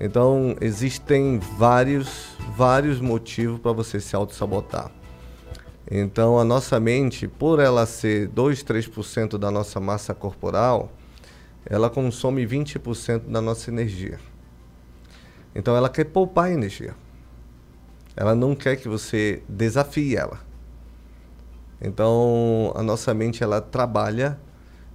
[0.00, 4.90] Então, existem vários, vários motivos para você se autossabotar.
[5.88, 10.90] Então, a nossa mente, por ela ser 2, 3% da nossa massa corporal,
[11.64, 14.18] ela consome 20% da nossa energia.
[15.54, 16.96] Então, ela quer poupar energia.
[18.16, 20.40] Ela não quer que você desafie ela.
[21.84, 24.38] Então, a nossa mente, ela trabalha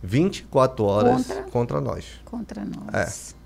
[0.01, 1.43] 24 horas Contra?
[1.43, 2.05] contra nós.
[2.25, 3.35] Contra nós.
[3.35, 3.39] É.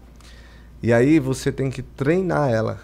[0.82, 2.80] E aí você tem que treinar ela.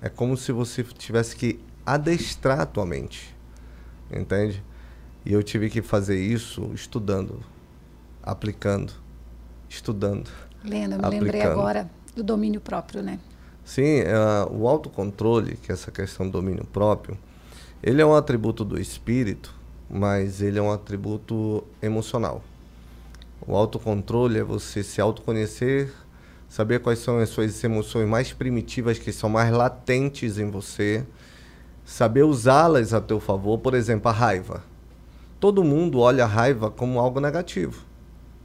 [0.00, 3.36] É como se você tivesse que adestrar a tua mente.
[4.10, 4.62] Entende?
[5.26, 7.40] E eu tive que fazer isso estudando,
[8.22, 8.92] aplicando,
[9.68, 10.30] estudando.
[10.64, 11.60] Lena, eu me lembrei Aplicando.
[11.60, 13.18] agora do domínio próprio, né?
[13.64, 17.18] Sim, eh, o autocontrole, que é essa questão do domínio próprio,
[17.82, 19.54] ele é um atributo do espírito,
[19.88, 22.42] mas ele é um atributo emocional.
[23.46, 25.92] O autocontrole é você se autoconhecer,
[26.48, 31.06] saber quais são as suas emoções mais primitivas, que são mais latentes em você,
[31.84, 34.62] saber usá-las a teu favor, por exemplo, a raiva.
[35.40, 37.84] Todo mundo olha a raiva como algo negativo,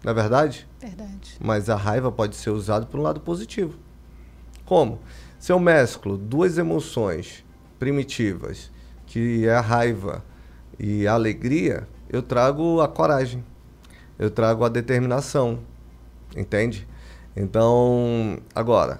[0.03, 0.67] não é verdade?
[0.79, 1.37] Verdade.
[1.41, 3.77] Mas a raiva pode ser usada para um lado positivo.
[4.63, 4.99] Como?
[5.39, 7.43] Se eu mesclo duas emoções
[7.79, 8.71] primitivas,
[9.05, 10.23] que é a raiva
[10.85, 13.41] e a alegria, eu trago a coragem,
[14.19, 15.59] eu trago a determinação,
[16.35, 16.85] entende?
[17.35, 18.99] Então, agora,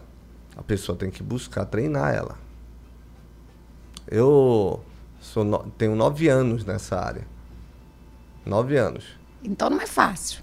[0.56, 2.38] a pessoa tem que buscar treinar ela.
[4.08, 4.82] Eu
[5.20, 7.26] sou no- tenho nove anos nessa área.
[8.46, 9.06] Nove anos.
[9.44, 10.42] Então não é fácil.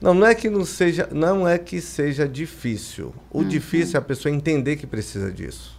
[0.00, 3.12] Não, não é que não seja, não é que seja difícil.
[3.30, 5.77] O difícil é a pessoa entender que precisa disso.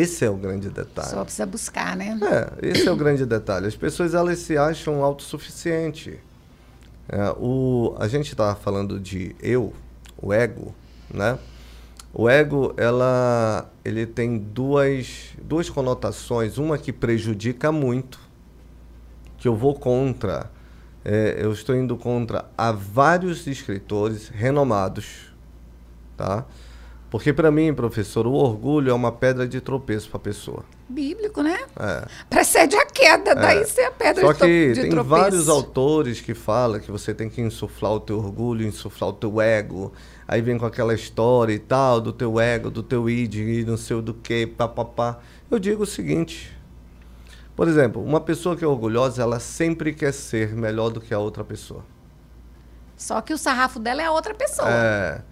[0.00, 1.08] Esse é o grande detalhe.
[1.08, 2.16] Só precisa buscar, né?
[2.22, 3.66] É, esse é o grande detalhe.
[3.66, 6.14] As pessoas elas se acham autossuficientes.
[7.08, 9.74] É, o, a gente estava falando de eu,
[10.22, 10.74] o ego,
[11.12, 11.38] né?
[12.14, 16.58] O ego, ela, ele tem duas, duas conotações.
[16.58, 18.20] Uma que prejudica muito,
[19.36, 20.50] que eu vou contra.
[21.04, 25.32] é, eu estou indo contra a vários escritores renomados,
[26.16, 26.44] tá?
[27.10, 30.62] Porque para mim, professor, o orgulho é uma pedra de tropeço para a pessoa.
[30.86, 31.58] Bíblico, né?
[31.80, 32.06] É.
[32.28, 35.08] Precede a queda, daí você é a pedra Só de, que de tem tropeço.
[35.08, 39.40] vários autores que falam que você tem que insuflar o teu orgulho, insuflar o teu
[39.40, 39.90] ego.
[40.26, 43.78] Aí vem com aquela história e tal, do teu ego, do teu id, e não
[43.78, 45.18] sei o do que, papapá.
[45.50, 46.54] Eu digo o seguinte.
[47.56, 51.18] Por exemplo, uma pessoa que é orgulhosa, ela sempre quer ser melhor do que a
[51.18, 51.82] outra pessoa.
[52.98, 55.12] Só que o sarrafo dela é a outra pessoa, É.
[55.14, 55.22] né?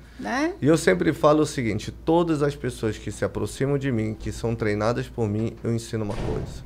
[0.61, 4.33] E eu sempre falo o seguinte: todas as pessoas que se aproximam de mim, que
[4.33, 6.65] são treinadas por mim, eu ensino uma coisa.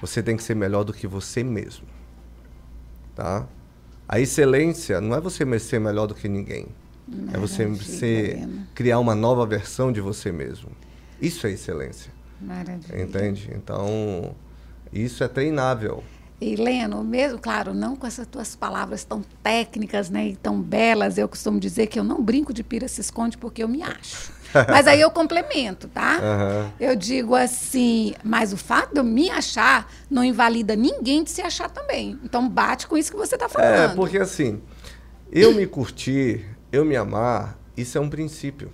[0.00, 1.86] Você tem que ser melhor do que você mesmo.
[3.14, 3.46] Tá?
[4.08, 6.66] A excelência não é você ser melhor do que ninguém.
[7.32, 7.64] é você,
[8.38, 8.66] Leno.
[8.74, 10.70] criar uma nova versão de você mesmo.
[11.20, 13.00] Isso é excelência, Maravilha.
[13.00, 13.50] entende?
[13.54, 14.34] Então,
[14.92, 16.02] isso é treinável.
[16.42, 21.16] E Leno, mesmo, claro, não com essas tuas palavras tão técnicas, né, e tão belas,
[21.18, 24.32] eu costumo dizer que eu não brinco de pira se esconde porque eu me acho.
[24.68, 26.18] Mas aí eu complemento, tá?
[26.18, 26.72] Aham.
[26.78, 31.40] Eu digo assim, mas o fato de eu me achar não invalida ninguém de se
[31.40, 32.18] achar também.
[32.22, 33.96] Então bate com isso que você está É, falando.
[33.96, 34.60] porque assim,
[35.30, 38.70] eu me curtir, eu me amar, isso é um princípio.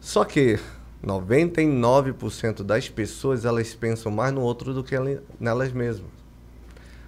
[0.00, 0.58] Só que
[1.04, 6.10] 99% das pessoas, elas pensam mais no outro do que ela- nelas mesmas.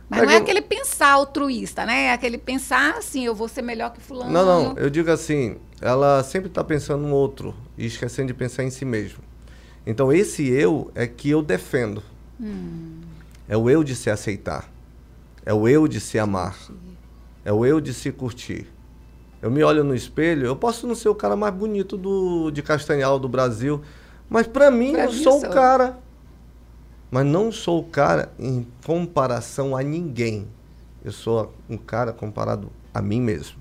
[0.09, 2.05] Mas não é aquele pensar altruísta, né?
[2.05, 4.31] É aquele pensar assim, eu vou ser melhor que fulano.
[4.31, 8.63] Não, não, eu digo assim, ela sempre está pensando no outro e esquecendo de pensar
[8.63, 9.19] em si mesmo.
[9.85, 12.03] Então esse eu é que eu defendo.
[13.49, 14.71] É o eu de se aceitar.
[15.45, 16.57] É o eu de se amar.
[17.45, 18.67] É o eu de se curtir.
[19.41, 22.63] Eu me olho no espelho, eu posso não ser o cara mais bonito do, de
[22.63, 23.83] Castanhal do Brasil,
[24.29, 25.99] mas para mim Pra eu mim sou o cara.
[27.11, 30.49] Mas não sou o cara em comparação a ninguém.
[31.05, 33.57] Eu sou um cara comparado a mim mesmo.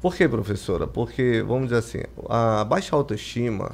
[0.00, 0.86] Por quê, professora?
[0.86, 3.72] Porque, vamos dizer assim, a baixa autoestima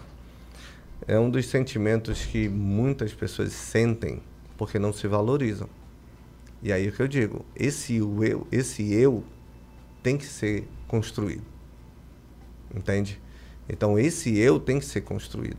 [1.06, 4.20] é um dos sentimentos que muitas pessoas sentem
[4.56, 5.68] porque não se valorizam.
[6.62, 9.24] E aí o que eu digo, esse eu, esse eu
[10.02, 11.44] tem que ser construído.
[12.74, 13.20] Entende?
[13.68, 15.58] Então esse eu tem que ser construído.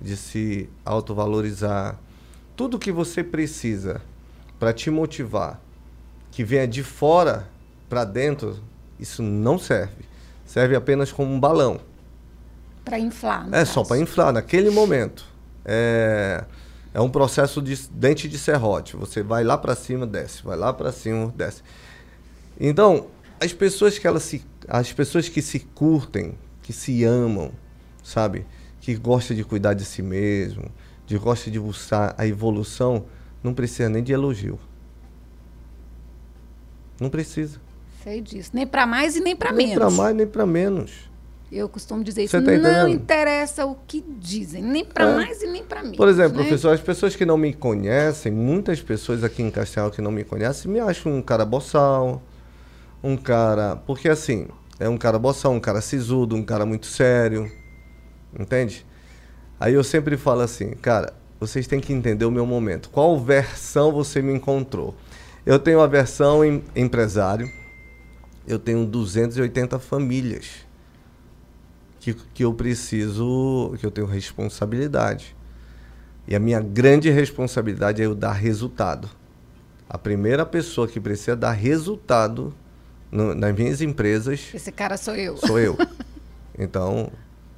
[0.00, 1.98] De se autovalorizar.
[2.56, 4.00] Tudo que você precisa
[4.58, 5.60] para te motivar,
[6.30, 7.48] que venha de fora
[7.88, 8.58] para dentro,
[8.98, 10.04] isso não serve.
[10.46, 11.80] Serve apenas como um balão.
[12.84, 13.48] Para inflar.
[13.52, 13.88] É só caso.
[13.88, 15.24] para inflar naquele momento.
[15.64, 16.44] É,
[16.92, 18.96] é um processo de dente de serrote.
[18.96, 21.62] Você vai lá para cima, desce, vai lá para cima, desce.
[22.60, 23.06] Então,
[23.44, 27.52] as pessoas que elas se, as pessoas que se curtem, que se amam,
[28.02, 28.46] sabe,
[28.80, 30.70] que gostam de cuidar de si mesmo,
[31.06, 33.04] de gostam de buscar a evolução,
[33.42, 34.58] não precisa nem de elogio.
[36.98, 37.60] Não precisa.
[38.02, 38.50] Sei disso.
[38.54, 39.82] Nem para mais e nem para nem menos.
[39.82, 41.10] para mais nem para menos.
[41.52, 42.32] Eu costumo dizer isso.
[42.32, 45.14] Tá não interessa o que dizem, nem para É.
[45.14, 45.96] mais e nem para menos.
[45.96, 46.44] Por exemplo, né?
[46.44, 50.24] professor, as pessoas que não me conhecem, muitas pessoas aqui em Castanhal que não me
[50.24, 52.22] conhecem, me acham um cara boçal,
[53.04, 53.76] um cara.
[53.76, 54.48] Porque assim,
[54.80, 57.52] é um cara boçal, um cara sisudo, um cara muito sério.
[58.36, 58.84] Entende?
[59.60, 62.88] Aí eu sempre falo assim, cara, vocês têm que entender o meu momento.
[62.88, 64.94] Qual versão você me encontrou?
[65.44, 67.50] Eu tenho a versão em- empresário,
[68.48, 70.64] eu tenho 280 famílias
[72.00, 75.36] que, que eu preciso, que eu tenho responsabilidade.
[76.26, 79.08] E a minha grande responsabilidade é eu dar resultado.
[79.88, 82.54] A primeira pessoa que precisa dar resultado
[83.14, 85.36] no- nas minhas empresas Esse cara sou eu.
[85.36, 85.76] sou eu.
[86.56, 87.10] Então,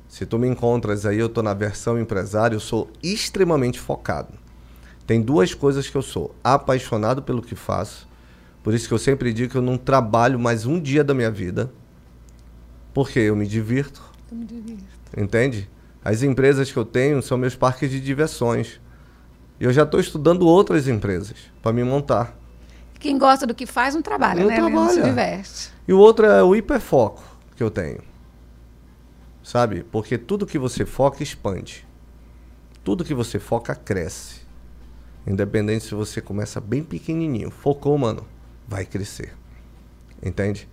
[0.09, 4.33] se tu me encontras aí, eu tô na versão empresário, eu sou extremamente focado.
[5.07, 8.09] Tem duas coisas que eu sou: apaixonado pelo que faço.
[8.62, 11.31] Por isso que eu sempre digo que eu não trabalho mais um dia da minha
[11.31, 11.71] vida.
[12.95, 14.83] Porque eu me divirto, Eu me divirto.
[15.16, 15.69] entende?
[16.03, 18.81] As empresas que eu tenho são meus parques de diversões.
[19.61, 22.35] E eu já estou estudando outras empresas para me montar.
[22.98, 24.56] Quem gosta do que faz não trabalha, Não né?
[24.61, 24.80] Leandro?
[24.88, 25.11] Se trabalha.
[25.11, 25.72] diverte.
[25.87, 27.22] E o outro é o hiperfoco
[27.54, 28.00] que eu tenho.
[29.42, 29.85] Sabe?
[29.85, 31.87] Porque tudo que você foca expande.
[32.82, 34.40] Tudo que você foca cresce.
[35.26, 37.50] Independente se você começa bem pequenininho.
[37.50, 38.26] Focou, mano,
[38.66, 39.35] vai crescer.
[40.22, 40.68] Entende?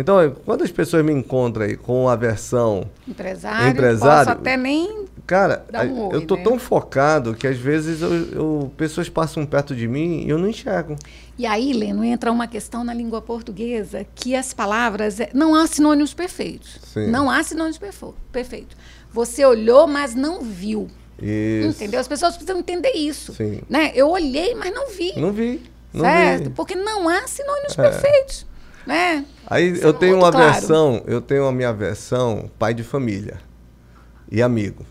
[0.00, 4.26] Então, é, quando as pessoas me encontram aí com a versão Empresário, Empresário.
[4.28, 5.06] posso até nem...
[5.26, 6.42] Cara, um oi, eu tô né?
[6.44, 10.48] tão focado que às vezes eu, eu- pessoas passam perto de mim e eu não
[10.48, 10.96] enxergo.
[11.36, 15.18] E aí, Leno, entra uma questão na língua portuguesa que as palavras...
[15.20, 16.78] é- Não há sinônimos perfeitos.
[16.94, 17.08] Sim.
[17.08, 17.78] Não há sinônimos
[18.32, 18.76] perfeitos.
[19.12, 20.88] Você olhou, mas não viu.
[21.20, 21.68] Isso.
[21.70, 21.98] Entendeu?
[21.98, 23.34] As pessoas precisam entender isso.
[23.34, 23.60] Sim.
[23.68, 23.90] Né?
[23.94, 25.12] Eu olhei, mas não vi.
[25.16, 25.60] Não vi.
[25.92, 26.44] Não certo?
[26.44, 26.50] vi.
[26.50, 27.82] Porque não há sinônimos É.
[27.82, 28.46] perfeitos.
[28.88, 29.22] Né?
[29.46, 30.50] Aí Isso eu é tenho uma claro.
[30.50, 33.36] versão, eu tenho a minha versão pai de família
[34.32, 34.82] e amigo.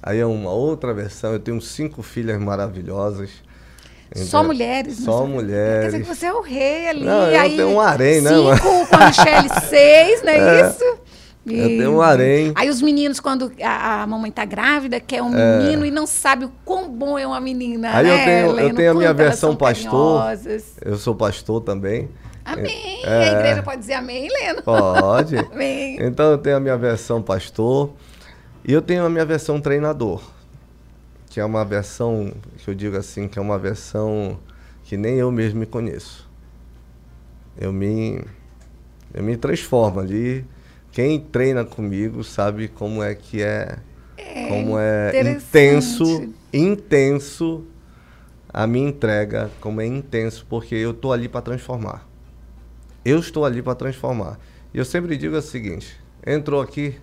[0.00, 3.30] Aí é uma outra versão, eu tenho cinco filhas maravilhosas.
[4.14, 4.44] Só entendeu?
[4.44, 4.96] mulheres.
[4.98, 5.90] Só mulheres.
[5.90, 7.04] Quer dizer que você é o rei ali.
[7.04, 8.60] Não, eu aí tenho um harém, né, Cinco mano?
[8.86, 10.84] com a Michelle, seis, não é, isso?
[11.44, 12.52] Eu tenho um harém.
[12.54, 16.44] Aí os meninos, quando a, a mamãe tá grávida, quer um menino e não sabe
[16.44, 17.90] o quão bom é uma menina.
[17.92, 20.20] Aí eu né, tenho- eu tenho a minha versão são pastor.
[20.20, 20.64] carinhosas.
[20.80, 22.08] Eu sou pastor também.
[22.44, 23.04] Amém.
[23.04, 23.28] É.
[23.28, 24.62] A igreja pode dizer amém, Leno?
[24.62, 25.36] Pode.
[25.52, 25.96] Amém.
[26.00, 27.92] Então eu tenho a minha versão pastor
[28.64, 30.22] e eu tenho a minha versão treinador,
[31.28, 34.38] que é uma versão que eu digo assim, que é uma versão
[34.84, 36.28] que nem eu mesmo me conheço.
[37.58, 38.22] Eu me
[39.14, 40.44] Eu me transformo ali.
[40.90, 43.78] Quem treina comigo sabe como é que é,
[44.18, 47.66] é como é intenso, intenso
[48.52, 52.06] a minha entrega, como é intenso, porque eu estou ali para transformar.
[53.04, 54.38] Eu estou ali para transformar.
[54.72, 56.98] E eu sempre digo o seguinte: entrou aqui,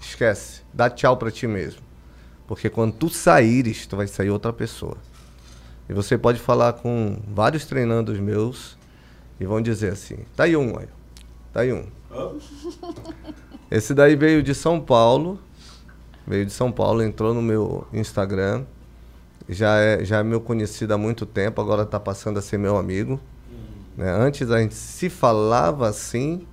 [0.00, 1.80] esquece, dá tchau para ti mesmo.
[2.46, 4.96] Porque quando tu saíres, tu vai sair outra pessoa.
[5.88, 8.76] E você pode falar com vários treinandos meus
[9.38, 10.88] e vão dizer assim: tá aí um, olha.
[11.52, 11.86] Tá aí um.
[13.70, 15.38] Esse daí veio de São Paulo.
[16.26, 18.64] Veio de São Paulo, entrou no meu Instagram.
[19.48, 22.76] Já é, já é meu conhecido há muito tempo, agora está passando a ser meu
[22.76, 23.20] amigo.
[23.96, 24.10] Né?
[24.10, 26.46] Antes a gente se falava assim.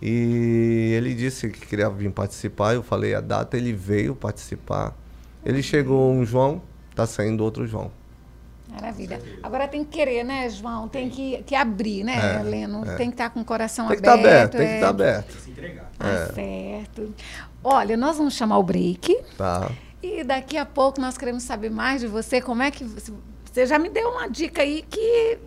[0.00, 2.74] E ele disse que queria vir participar.
[2.74, 4.96] Eu falei a data, ele veio participar.
[5.44, 6.60] Ele chegou um João,
[6.94, 7.90] tá saindo outro João.
[8.72, 9.20] Maravilha.
[9.42, 10.88] Agora tem que querer, né, João?
[10.88, 12.84] Tem que, que abrir, né, é, Leno?
[12.84, 12.96] É.
[12.96, 14.52] Tem que estar com o coração tem que tá aberto.
[14.52, 14.80] Tá aberto tem que estar é.
[14.80, 15.26] tá aberto.
[15.26, 15.90] Tem que se entregar.
[15.98, 16.26] Tá é.
[16.32, 17.14] certo.
[17.62, 19.16] Olha, nós vamos chamar o break.
[19.36, 19.70] Tá.
[20.02, 22.40] E daqui a pouco nós queremos saber mais de você.
[22.40, 22.84] Como é que.
[22.84, 25.38] Você já me deu uma dica aí que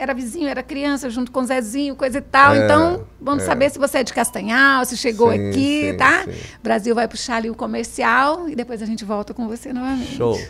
[0.00, 2.54] era vizinho, era criança, junto com o Zezinho, coisa e tal.
[2.54, 3.46] É, então, vamos é.
[3.46, 6.24] saber se você é de Castanhal, se chegou sim, aqui, sim, tá?
[6.24, 6.32] Sim.
[6.62, 10.16] Brasil vai puxar ali o comercial e depois a gente volta com você novamente.
[10.16, 10.40] Show.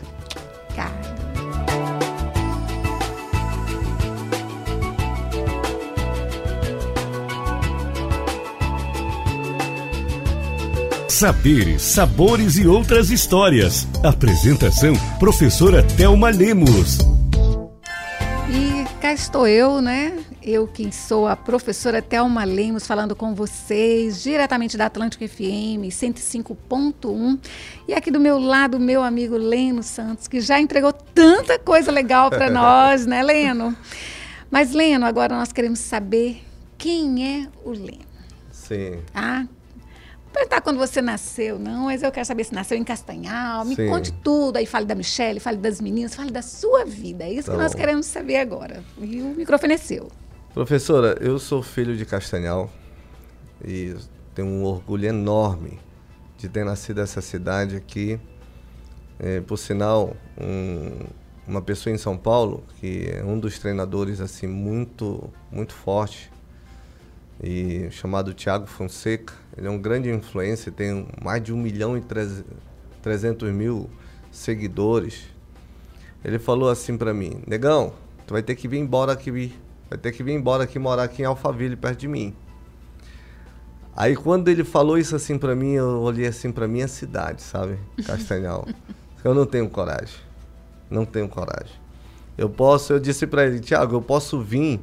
[0.77, 1.21] Cara.
[11.09, 13.87] Saberes, sabores e outras histórias.
[14.03, 17.20] Apresentação: Professora Thelma Lemos.
[19.11, 20.25] Cá estou eu, né?
[20.41, 27.41] Eu quem sou a professora Thelma Lemos falando com vocês diretamente da Atlântica FM 105.1
[27.89, 32.31] e aqui do meu lado meu amigo Leno Santos que já entregou tanta coisa legal
[32.31, 33.77] para nós, né, Leno?
[34.49, 36.45] Mas Leno, agora nós queremos saber
[36.79, 38.07] quem é o Leno.
[38.53, 39.01] Sim.
[39.13, 39.45] Ah,
[40.41, 43.65] perguntar quando você nasceu, não, mas eu quero saber se nasceu em Castanhal.
[43.65, 43.89] Me Sim.
[43.89, 44.57] conte tudo.
[44.57, 47.25] Aí fale da Michelle, fale das meninas, fale da sua vida.
[47.25, 48.83] É isso então, que nós queremos saber agora.
[48.99, 50.09] E o microfone é seu.
[50.55, 52.71] Professora, eu sou filho de Castanhal
[53.65, 53.95] e
[54.35, 55.79] tenho um orgulho enorme
[56.39, 58.19] de ter nascido nessa cidade aqui.
[59.19, 61.07] É, por sinal, um,
[61.47, 66.33] uma pessoa em São Paulo que é um dos treinadores assim muito muito forte
[67.43, 69.35] e chamado Tiago Fonseca.
[69.61, 72.03] Ele é um grande influencer, tem mais de um milhão e
[73.03, 73.91] trezentos mil
[74.33, 75.27] seguidores.
[76.25, 77.93] Ele falou assim para mim, negão,
[78.27, 79.53] tu vai ter que vir embora aqui,
[79.91, 82.35] vai ter que vir embora aqui morar aqui em Alphaville perto de mim.
[83.95, 87.79] Aí quando ele falou isso assim para mim, eu olhei assim para minha cidade, sabe,
[88.07, 88.67] Castanhal.
[89.23, 90.17] eu não tenho coragem,
[90.89, 91.75] não tenho coragem.
[92.39, 94.81] Eu posso, eu disse para ele, Tiago, eu posso vir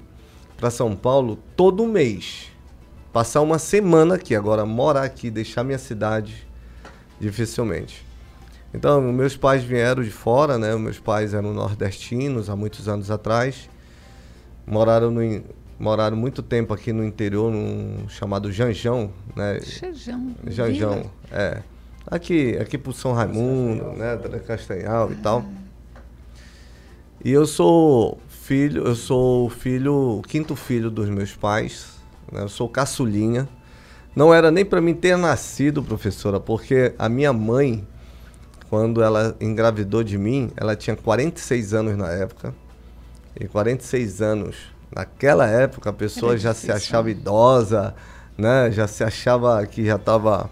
[0.55, 2.51] para São Paulo todo mês.
[3.17, 6.47] Passar uma semana aqui, agora morar aqui, deixar minha cidade,
[7.19, 8.05] dificilmente.
[8.71, 10.75] Então, meus pais vieram de fora, né?
[10.75, 13.67] Meus pais eram nordestinos há muitos anos atrás.
[14.67, 15.43] Moraram no,
[15.79, 19.61] moraram muito tempo aqui no interior, num chamado Janjão, né?
[19.61, 20.35] Janjão.
[20.45, 21.63] Janjão, é.
[22.05, 24.15] Aqui, aqui pro São Raimundo, né?
[24.45, 25.43] Castanhal e tal.
[27.25, 31.96] E eu sou filho, eu sou o filho, o quinto filho dos meus pais.
[32.31, 32.41] Né?
[32.41, 33.47] Eu sou caçulinha.
[34.15, 37.87] Não era nem para mim ter nascido, professora, porque a minha mãe,
[38.69, 42.53] quando ela engravidou de mim, ela tinha 46 anos na época.
[43.39, 44.55] E 46 anos,
[44.93, 47.93] naquela época, a pessoa já se achava idosa,
[48.35, 48.71] né?
[48.71, 50.49] Já se achava que já estava.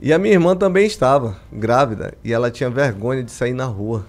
[0.00, 4.04] E a minha irmã também estava grávida e ela tinha vergonha de sair na rua.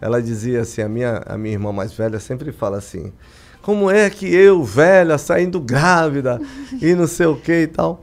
[0.00, 3.12] Ela dizia assim, a minha, a minha irmã mais velha sempre fala assim,
[3.68, 6.40] como é que eu, velha, saindo grávida
[6.80, 8.02] e não sei o que e tal.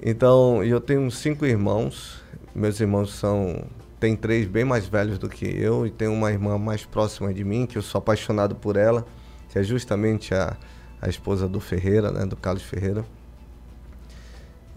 [0.00, 2.22] Então, eu tenho cinco irmãos,
[2.54, 3.64] meus irmãos são,
[3.98, 7.42] tem três bem mais velhos do que eu e tem uma irmã mais próxima de
[7.42, 9.04] mim, que eu sou apaixonado por ela,
[9.48, 10.56] que é justamente a,
[11.02, 13.04] a esposa do Ferreira, né, do Carlos Ferreira.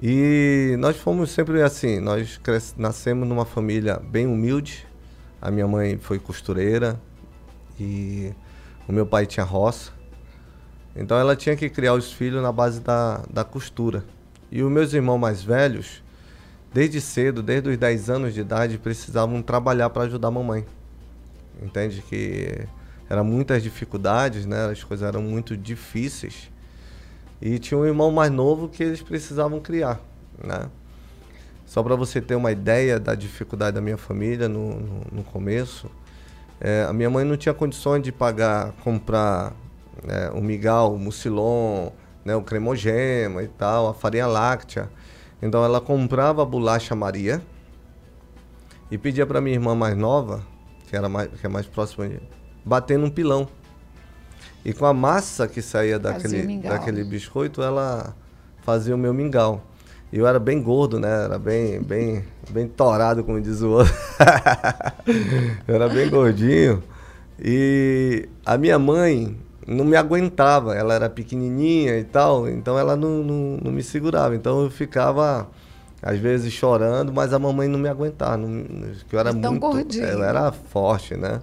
[0.01, 2.41] E nós fomos sempre assim, nós
[2.75, 4.87] nascemos numa família bem humilde,
[5.39, 6.99] a minha mãe foi costureira
[7.79, 8.33] e
[8.87, 9.91] o meu pai tinha roça.
[10.95, 14.03] Então ela tinha que criar os filhos na base da, da costura.
[14.51, 16.03] E os meus irmãos mais velhos,
[16.73, 20.65] desde cedo, desde os 10 anos de idade, precisavam trabalhar para ajudar a mamãe.
[21.61, 22.03] Entende?
[22.07, 22.67] Que
[23.09, 24.65] eram muitas dificuldades, né?
[24.69, 26.51] As coisas eram muito difíceis.
[27.41, 29.99] E tinha um irmão mais novo que eles precisavam criar,
[30.43, 30.69] né?
[31.65, 35.89] Só para você ter uma ideia da dificuldade da minha família no, no, no começo,
[36.59, 39.53] é, a minha mãe não tinha condições de pagar, comprar
[40.07, 41.89] é, um migal, um mucilon,
[42.23, 44.89] né, o cremogema e tal, a farinha láctea.
[45.41, 47.41] Então ela comprava a bolacha Maria
[48.89, 50.41] e pedia para minha irmã mais nova,
[50.87, 52.19] que era mais, que é mais próxima de
[52.63, 53.47] bater num pilão.
[54.63, 58.15] E com a massa que saía daquele, daquele biscoito, ela
[58.61, 59.61] fazia o meu mingau.
[60.15, 61.23] Eu era bem gordo, né?
[61.23, 63.91] Era bem, bem, bem torado, como diz o outro.
[65.67, 66.83] eu era bem gordinho.
[67.43, 69.35] E a minha mãe
[69.65, 70.75] não me aguentava.
[70.75, 74.35] Ela era pequenininha e tal, então ela não, não, não me segurava.
[74.35, 75.49] Então eu ficava
[75.99, 78.63] às vezes chorando, mas a mamãe não me aguentava, não,
[79.09, 80.05] que eu era então, muito, gordinho.
[80.05, 81.41] ela era forte, né?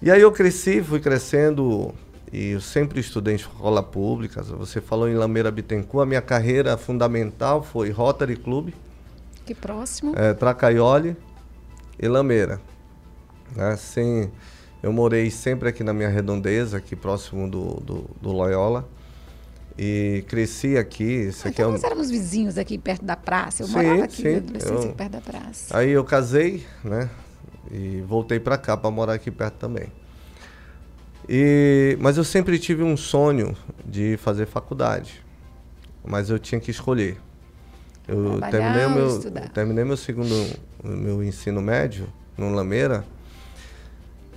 [0.00, 1.92] E aí eu cresci, fui crescendo
[2.36, 4.42] e eu sempre estudei em escola pública.
[4.42, 8.74] Você falou em Lameira Bittencourt, a minha carreira fundamental foi Rotary Club.
[9.46, 10.12] Que próximo.
[10.14, 11.16] É, Tracaioli
[11.98, 12.60] e Lameira.
[13.54, 13.74] Né?
[13.76, 14.30] Sem,
[14.82, 18.86] eu morei sempre aqui na minha redondeza, aqui próximo do, do, do Loyola.
[19.78, 21.04] E cresci aqui.
[21.04, 21.72] Isso aqui então é um...
[21.72, 23.62] nós éramos vizinhos aqui perto da praça.
[23.62, 25.78] Eu Sim, morava aqui, sim, adolescência, eu- perto da praça.
[25.78, 27.08] Aí eu casei, né?
[27.70, 29.90] E voltei para cá para morar aqui perto também.
[31.28, 35.24] E, mas eu sempre tive um sonho de fazer faculdade.
[36.04, 37.18] Mas eu tinha que escolher.
[38.06, 40.34] Eu terminei meu, eu terminei meu segundo
[40.84, 42.06] meu ensino médio
[42.38, 43.04] no Lameira.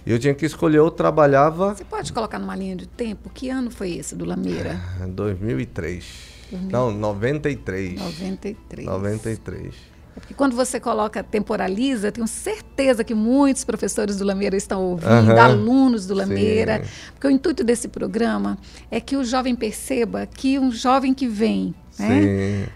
[0.05, 3.29] E eu tinha que escolher ou trabalhava Você pode colocar numa linha de tempo?
[3.29, 4.79] Que ano foi esse do Lameira?
[5.05, 6.29] em 2003.
[6.71, 7.99] Não, 93.
[7.99, 8.87] 93.
[8.87, 9.75] 93.
[10.19, 15.31] É porque quando você coloca temporaliza, tenho certeza que muitos professores do Lameira estão ouvindo,
[15.31, 15.41] Aham.
[15.41, 16.83] alunos do Lameira.
[16.83, 16.91] Sim.
[17.13, 18.57] Porque o intuito desse programa
[18.91, 22.67] é que o jovem perceba que um jovem que vem né,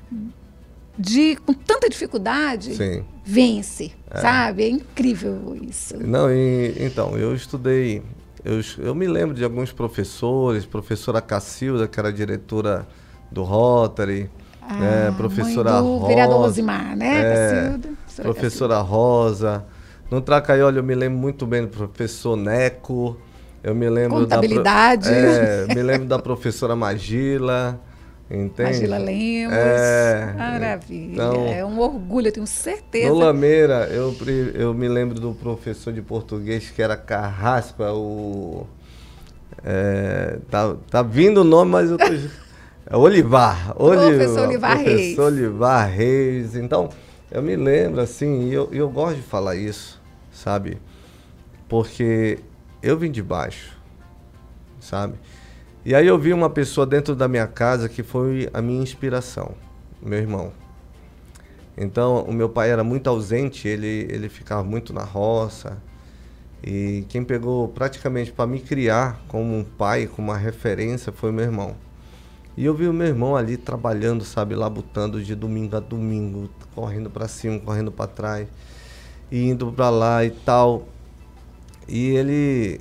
[0.98, 3.04] de, com tanta dificuldade sim.
[3.26, 3.92] vence,
[4.22, 4.64] sabe?
[4.64, 5.98] É incrível isso.
[5.98, 8.02] Não, e, então, eu estudei.
[8.44, 12.88] Eu, eu me lembro de alguns professores, professora Cacilda, que era diretora
[13.32, 14.30] do Rotary,
[14.72, 16.08] né, Ah, professora mãe do Rosa.
[16.08, 17.30] vereador Rosimar, né, é,
[17.64, 17.90] Cacilda?
[18.06, 19.66] Professora Professora Rosa.
[20.12, 23.18] No Tracaioli eu me lembro muito bem do professor Neco.
[23.64, 25.10] Eu me lembro Contabilidade.
[25.10, 25.16] da.
[25.16, 27.80] pro- É, me lembro da professora Magila.
[28.30, 28.64] Entende?
[28.88, 29.54] Magila Lemos.
[29.56, 31.14] É, Maravilha.
[31.14, 33.08] então- é um orgulho, eu tenho certeza.
[33.10, 34.16] No Lameira, eu,
[34.56, 38.66] eu me lembro do professor de português que era Carrasco, é o.
[39.64, 42.06] é, tá, tá vindo o nome, mas eu tô.
[42.86, 43.74] É Olivar.
[43.76, 45.16] Professor Olivar Reis.
[45.16, 46.56] Professor Olivar Reis.
[46.56, 46.90] Então,
[47.32, 50.78] eu me lembro, assim, e eu, eu gosto de falar isso, sabe?
[51.68, 52.40] Porque
[52.82, 53.78] eu vim de baixo,
[54.80, 55.16] sabe?
[55.86, 59.54] E aí eu vi uma pessoa dentro da minha casa que foi a minha inspiração,
[60.02, 60.52] meu irmão.
[61.76, 65.78] Então, o meu pai era muito ausente, ele, ele ficava muito na roça.
[66.64, 71.44] E quem pegou praticamente para me criar como um pai, como uma referência, foi meu
[71.44, 71.76] irmão.
[72.56, 77.10] E eu vi o meu irmão ali trabalhando, sabe, labutando de domingo a domingo, correndo
[77.10, 78.48] para cima, correndo para trás,
[79.32, 80.88] e indo para lá e tal.
[81.88, 82.80] E ele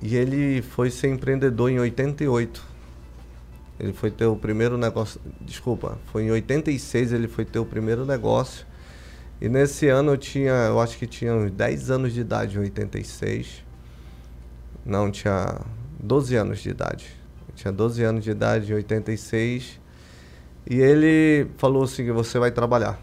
[0.00, 2.62] e ele foi ser empreendedor em 88.
[3.80, 8.04] Ele foi ter o primeiro negócio, desculpa, foi em 86 ele foi ter o primeiro
[8.04, 8.66] negócio.
[9.40, 12.60] E nesse ano eu tinha, eu acho que tinha uns 10 anos de idade, em
[12.60, 13.64] 86.
[14.84, 15.60] Não, tinha
[16.00, 17.17] 12 anos de idade.
[17.58, 19.80] Tinha 12 anos de idade em 86.
[20.70, 23.00] E ele falou assim você vai trabalhar.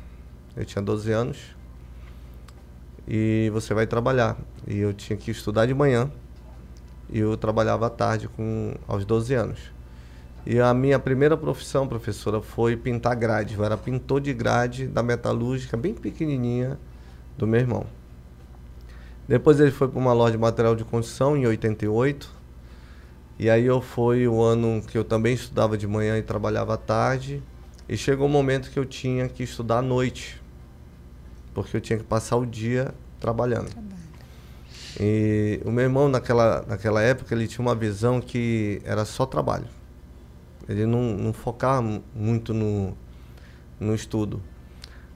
[0.55, 1.37] Eu tinha 12 anos.
[3.05, 4.37] E você vai trabalhar.
[4.65, 6.09] E eu tinha que estudar de manhã.
[7.09, 9.59] E eu trabalhava à tarde com aos 12 anos.
[10.45, 13.55] E a minha primeira profissão, professora, foi pintar grade.
[13.55, 16.79] Eu era pintor de grade da metalúrgica, bem pequenininha,
[17.37, 17.85] do meu irmão.
[19.27, 22.44] Depois ele foi para uma loja de material de construção em 88.
[23.37, 26.77] E aí eu foi o ano que eu também estudava de manhã e trabalhava à
[26.77, 27.43] tarde.
[27.87, 30.41] E chegou o momento que eu tinha que estudar à noite.
[31.53, 33.69] Porque eu tinha que passar o dia trabalhando.
[34.99, 39.67] E o meu irmão, naquela, naquela época, ele tinha uma visão que era só trabalho.
[40.67, 42.97] Ele não, não focava mu- muito no,
[43.79, 44.41] no estudo.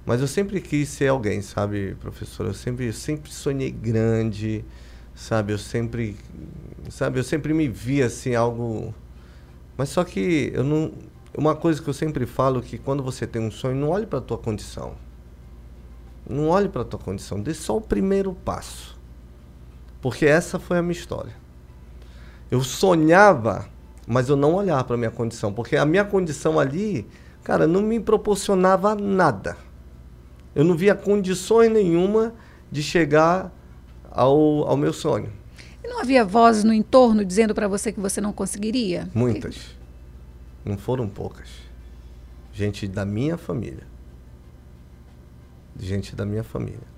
[0.05, 2.45] Mas eu sempre quis ser alguém, sabe, professor?
[2.45, 4.63] Eu sempre, eu sempre sonhei grande,
[5.19, 5.51] sabe?
[5.53, 6.15] Eu sempre,
[6.89, 7.19] sabe?
[7.19, 8.93] Eu sempre me via assim algo.
[9.77, 10.93] Mas só que eu não.
[11.37, 14.19] Uma coisa que eu sempre falo que quando você tem um sonho, não olhe para
[14.19, 14.93] a tua condição.
[16.27, 18.97] Não olhe para a tua condição, dê só o primeiro passo.
[20.01, 21.33] Porque essa foi a minha história.
[22.49, 23.67] Eu sonhava,
[24.07, 27.07] mas eu não olhava para a minha condição, porque a minha condição ali,
[27.43, 29.57] cara, não me proporcionava nada.
[30.55, 32.33] Eu não via condições nenhuma
[32.71, 33.51] de chegar
[34.19, 35.31] ao, ao meu sonho.
[35.81, 39.07] E não havia vozes no entorno dizendo para você que você não conseguiria?
[39.13, 39.77] Muitas.
[40.65, 41.47] Não foram poucas.
[42.51, 43.87] Gente da minha família.
[45.79, 46.89] Gente da minha família.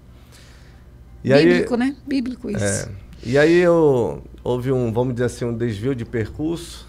[1.23, 1.95] E Bíblico, aí, né?
[2.07, 2.63] Bíblico isso.
[2.63, 2.89] É,
[3.23, 6.87] e aí eu houve um, vamos dizer assim, um desvio de percurso.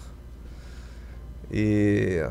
[1.51, 2.27] E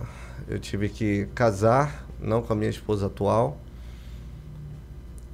[0.49, 3.57] eu tive que casar, não com a minha esposa atual.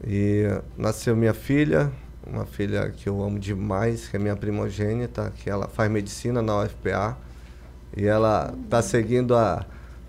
[0.06, 0.44] E
[0.76, 1.90] nasceu minha filha,
[2.28, 6.62] uma filha que eu amo demais, que é minha primogênita, que ela faz medicina na
[6.62, 7.16] UFPA.
[7.96, 9.64] E ela está seguindo a,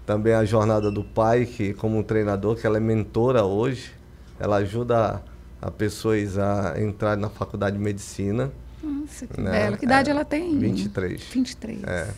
[0.05, 3.93] também a jornada do pai, que como um treinador, que ela é mentora hoje.
[4.39, 5.23] Ela ajuda
[5.61, 8.51] a, a pessoas a entrar na faculdade de medicina.
[8.83, 9.75] Nossa, que né?
[9.77, 10.57] Que idade é, ela tem?
[10.59, 11.21] 23.
[11.23, 11.83] 23.
[11.83, 12.13] É.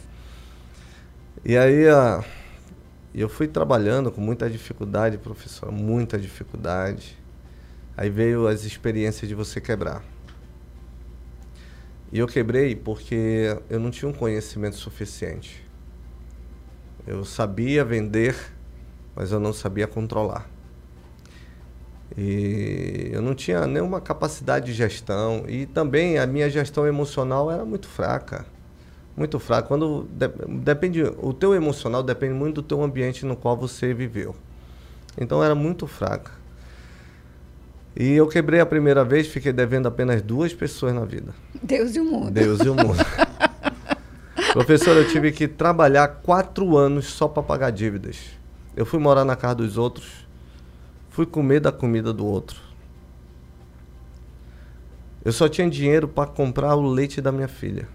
[1.44, 2.24] E aí a,
[3.14, 7.21] eu fui trabalhando com muita dificuldade, professor, muita dificuldade.
[8.02, 10.04] Aí veio as experiências de você quebrar.
[12.12, 15.64] E eu quebrei porque eu não tinha um conhecimento suficiente.
[17.06, 18.36] Eu sabia vender,
[19.16, 20.50] mas eu não sabia controlar.
[22.18, 27.64] E eu não tinha nenhuma capacidade de gestão e também a minha gestão emocional era
[27.64, 28.48] muito fraca.
[29.16, 29.68] Muito fraca.
[29.68, 30.28] Quando de,
[30.64, 34.36] depende, o teu emocional depende muito do teu ambiente no qual você viveu.
[35.20, 36.41] Então era muito fraca.
[37.96, 41.34] E eu quebrei a primeira vez, fiquei devendo apenas duas pessoas na vida.
[41.62, 42.32] Deus e o mundo.
[42.32, 42.98] Deus e o mundo.
[44.54, 48.18] Professor, eu tive que trabalhar quatro anos só para pagar dívidas.
[48.76, 50.26] Eu fui morar na casa dos outros,
[51.10, 52.60] fui comer da comida do outro.
[55.24, 57.88] Eu só tinha dinheiro para comprar o leite da minha filha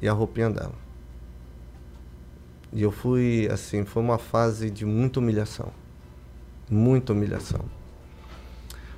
[0.00, 0.74] e a roupinha dela.
[2.72, 5.70] E eu fui, assim, foi uma fase de muita humilhação.
[6.68, 7.64] Muita humilhação.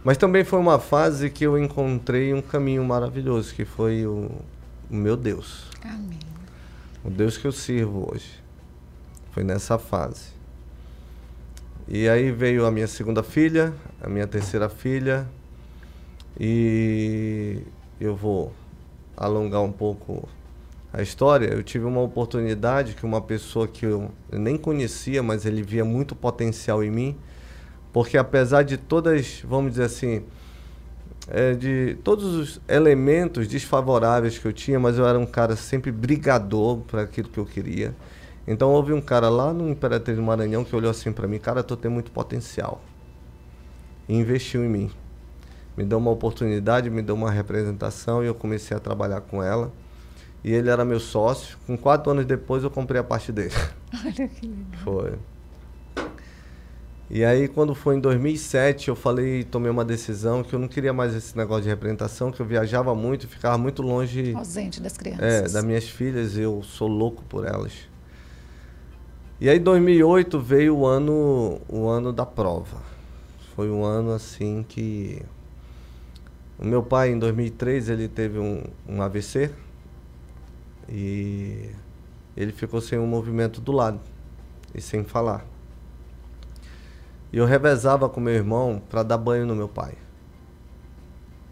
[0.05, 4.31] Mas também foi uma fase que eu encontrei um caminho maravilhoso, que foi o,
[4.91, 5.65] o meu Deus.
[5.85, 6.19] Amém.
[7.05, 8.43] O Deus que eu sirvo hoje.
[9.33, 10.39] Foi nessa fase.
[11.87, 15.27] E aí veio a minha segunda filha, a minha terceira filha,
[16.39, 17.63] e
[18.01, 18.53] eu vou
[19.17, 20.29] alongar um pouco
[20.93, 21.47] a história.
[21.47, 26.15] Eu tive uma oportunidade que uma pessoa que eu nem conhecia, mas ele via muito
[26.15, 27.17] potencial em mim,
[27.93, 30.23] porque apesar de todas, vamos dizer assim,
[31.29, 35.93] é, de todos os elementos desfavoráveis que eu tinha, mas eu era um cara sempre
[35.93, 37.95] brigador para aquilo que eu queria.
[38.47, 41.63] Então houve um cara lá no Imperatriz do Maranhão que olhou assim para mim, cara,
[41.63, 42.81] tu tem muito potencial.
[44.09, 44.91] E investiu em mim.
[45.77, 49.71] Me deu uma oportunidade, me deu uma representação e eu comecei a trabalhar com ela.
[50.43, 51.59] E ele era meu sócio.
[51.67, 53.53] Com quatro anos depois eu comprei a parte dele.
[54.05, 54.83] Olha que legal.
[54.83, 55.13] Foi.
[57.11, 60.93] E aí, quando foi em 2007, eu falei, tomei uma decisão que eu não queria
[60.93, 64.35] mais esse negócio de representação, que eu viajava muito, ficava muito longe.
[64.35, 65.23] Ausente das crianças.
[65.23, 67.73] É, das minhas filhas, eu sou louco por elas.
[69.41, 72.83] E aí, 2008 veio o ano, o ano da prova.
[73.57, 75.23] Foi um ano assim que.
[76.59, 79.51] O meu pai, em 2003, ele teve um, um AVC
[80.89, 81.71] e
[82.37, 84.01] ele ficou sem o um movimento do lado
[84.75, 85.47] e sem falar.
[87.33, 89.95] E eu revezava com meu irmão para dar banho no meu pai.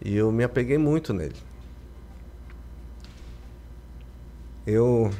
[0.03, 1.35] E eu me apeguei muito nele.
[4.65, 5.11] Eu.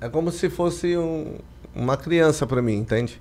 [0.00, 1.38] É como se fosse um,
[1.74, 3.20] uma criança para mim, entende?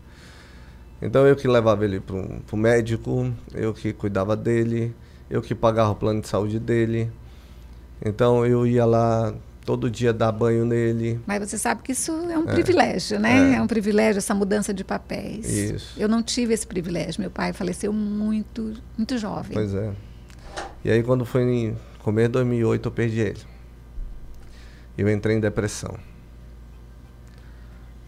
[1.01, 4.95] Então eu que levava ele para o médico, eu que cuidava dele,
[5.30, 7.12] eu que pagava o plano de saúde dele.
[8.03, 9.34] Então eu ia lá
[9.66, 11.20] todo dia dar banho nele.
[11.26, 12.53] Mas você sabe que isso é um é.
[12.53, 13.53] privilégio, né?
[13.53, 13.55] É.
[13.55, 13.62] é.
[13.62, 15.49] um privilégio essa mudança de papéis.
[15.49, 15.99] Isso.
[15.99, 17.22] Eu não tive esse privilégio.
[17.22, 19.53] Meu pai faleceu muito, muito jovem.
[19.53, 19.91] Pois é.
[20.84, 23.39] E aí quando foi em começo de 2008 eu perdi ele.
[24.97, 25.95] Eu entrei em depressão.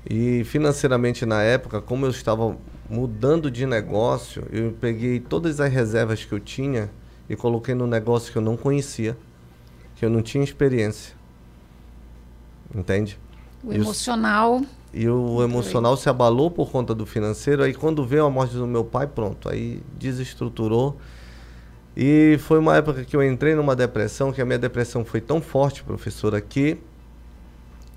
[0.09, 2.57] E financeiramente na época, como eu estava
[2.89, 6.89] mudando de negócio, eu peguei todas as reservas que eu tinha
[7.29, 9.17] e coloquei no negócio que eu não conhecia,
[9.95, 11.22] que eu não tinha experiência
[12.74, 13.19] entende?
[13.63, 14.57] O e emocional.
[14.57, 17.63] O, e o emocional se abalou por conta do financeiro.
[17.63, 20.97] Aí quando veio a morte do meu pai, pronto, aí desestruturou.
[21.95, 25.39] E foi uma época que eu entrei numa depressão, que a minha depressão foi tão
[25.39, 26.78] forte, professora, que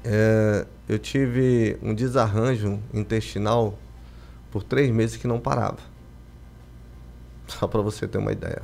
[0.04, 3.78] é, eu tive um desarranjo intestinal
[4.50, 5.78] por três meses que não parava.
[7.48, 8.62] Só para você ter uma ideia.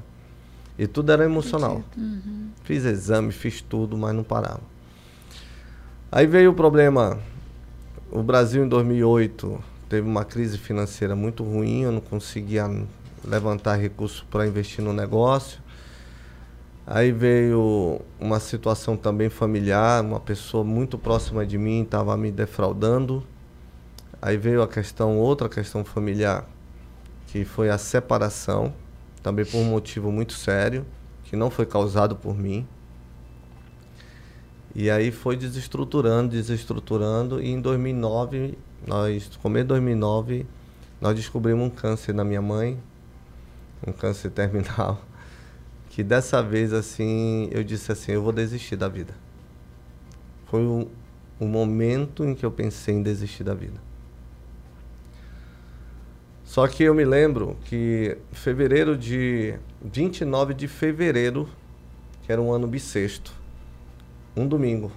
[0.79, 1.83] E tudo era emocional.
[1.97, 2.51] Uhum.
[2.65, 4.61] Fiz exame, fiz tudo, mas não parava.
[6.15, 7.19] Aí veio o problema.
[8.11, 9.59] O Brasil em 2008
[9.89, 12.71] teve uma crise financeira muito ruim, eu não conseguia
[13.25, 15.59] levantar recursos para investir no negócio.
[16.87, 23.25] Aí veio uma situação também familiar, uma pessoa muito próxima de mim estava me defraudando.
[24.21, 26.47] Aí veio a questão, outra questão familiar,
[27.29, 28.75] que foi a separação,
[29.23, 30.85] também por um motivo muito sério,
[31.25, 32.69] que não foi causado por mim.
[34.75, 38.57] E aí foi desestruturando, desestruturando, e em 2009,
[38.87, 40.47] nós, começo de 2009,
[40.99, 42.79] nós descobrimos um câncer na minha mãe,
[43.87, 45.05] um câncer terminal,
[45.91, 49.15] que dessa vez, assim, eu disse assim, eu vou desistir da vida.
[50.47, 50.89] Foi o,
[51.45, 53.81] momento em que eu pensei em desistir da vida.
[56.45, 61.49] Só que eu me lembro que fevereiro de 29 de fevereiro,
[62.23, 63.42] que era um ano bissexto,
[64.37, 64.91] um domingo,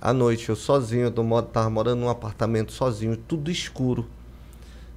[0.00, 4.06] à noite, eu sozinho, eu estava morando num apartamento sozinho, tudo escuro.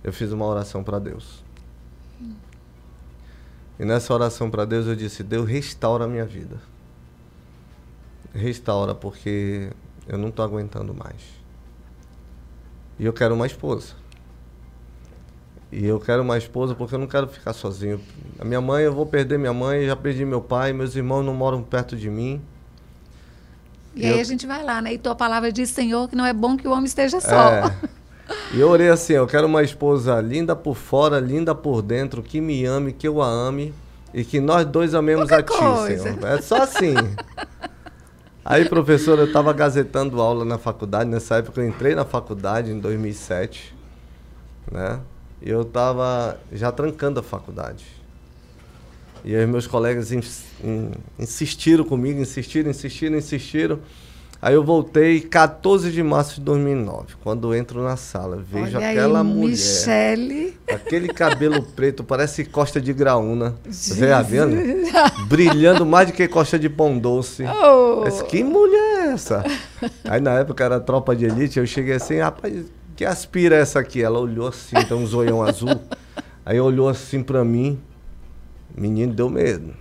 [0.02, 1.44] Eu fiz uma oração para Deus.
[3.80, 6.58] E nessa oração para Deus eu disse: Deus, restaura a minha vida.
[8.34, 9.72] Restaura, porque
[10.08, 11.22] eu não estou aguentando mais.
[12.98, 13.96] E eu quero uma esposa.
[15.72, 18.00] E eu quero uma esposa porque eu não quero ficar sozinho.
[18.40, 21.34] A minha mãe, eu vou perder minha mãe, já perdi meu pai, meus irmãos não
[21.34, 22.42] moram perto de mim.
[23.96, 24.94] E, aí a gente vai lá, né?
[24.94, 27.50] E tua palavra diz, Senhor, que não é bom que o homem esteja só.
[27.50, 27.74] É.
[28.54, 32.40] E eu orei assim, eu quero uma esposa linda por fora, linda por dentro, que
[32.40, 33.74] me ame, que eu a ame
[34.14, 36.04] e que nós dois amemos Pouca a ti, coisa.
[36.04, 36.28] Senhor.
[36.28, 36.94] É só assim.
[38.46, 42.80] Aí, professor, eu estava gazetando aula na faculdade, nessa época eu entrei na faculdade em
[42.80, 43.76] 2007,
[44.72, 45.00] né?
[45.42, 47.86] E eu estava já trancando a faculdade.
[49.24, 53.80] E aí meus colegas ins, in, insistiram comigo, insistiram, insistiram, insistiram.
[54.42, 59.22] Aí eu voltei 14 de março de 2009, quando entro na sala, vejo Olha aquela
[59.22, 60.58] aí, mulher, Michele.
[60.70, 64.58] aquele cabelo preto, parece costa de graúna, você tá vendo?
[65.30, 67.46] Brilhando mais do que costa de pão doce.
[67.46, 68.04] Oh.
[68.26, 69.46] Que mulher é essa?
[70.04, 72.66] Aí na época era tropa de elite, eu cheguei assim, rapaz,
[72.98, 74.04] que aspira essa aqui?
[74.04, 75.80] Ela olhou assim, então um zoião azul.
[76.46, 77.80] Aí olhou assim para mim,
[78.76, 79.74] menino deu medo.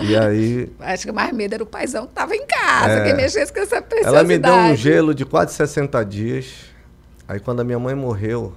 [0.00, 0.72] E aí.
[0.80, 3.60] Acho que mais medo era o paizão que estava em casa, é, que mexesse com
[3.60, 4.16] essa preciosidade.
[4.16, 6.66] Ela me deu um gelo de quase 60 dias.
[7.26, 8.56] Aí quando a minha mãe morreu,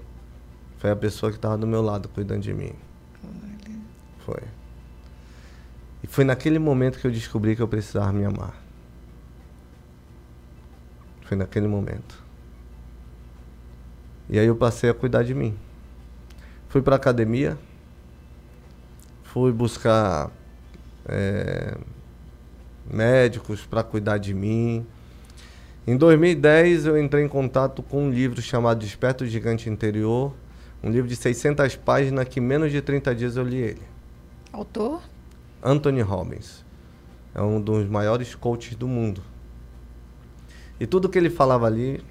[0.78, 2.74] foi a pessoa que estava do meu lado cuidando de mim.
[3.24, 3.76] Olha.
[4.26, 4.42] Foi.
[6.04, 8.56] E foi naquele momento que eu descobri que eu precisava me amar.
[11.26, 12.22] Foi naquele momento.
[14.30, 15.58] E aí eu passei a cuidar de mim.
[16.70, 17.58] Fui para academia,
[19.32, 20.30] fui buscar
[21.06, 21.78] é,
[22.92, 24.86] médicos para cuidar de mim.
[25.88, 30.34] Em 2010 eu entrei em contato com um livro chamado Desperto Gigante Interior,
[30.84, 33.82] um livro de 600 páginas que em menos de 30 dias eu li ele.
[34.52, 35.02] Autor?
[35.64, 36.66] Anthony Robbins.
[37.34, 39.22] É um dos maiores coaches do mundo.
[40.78, 42.04] E tudo que ele falava ali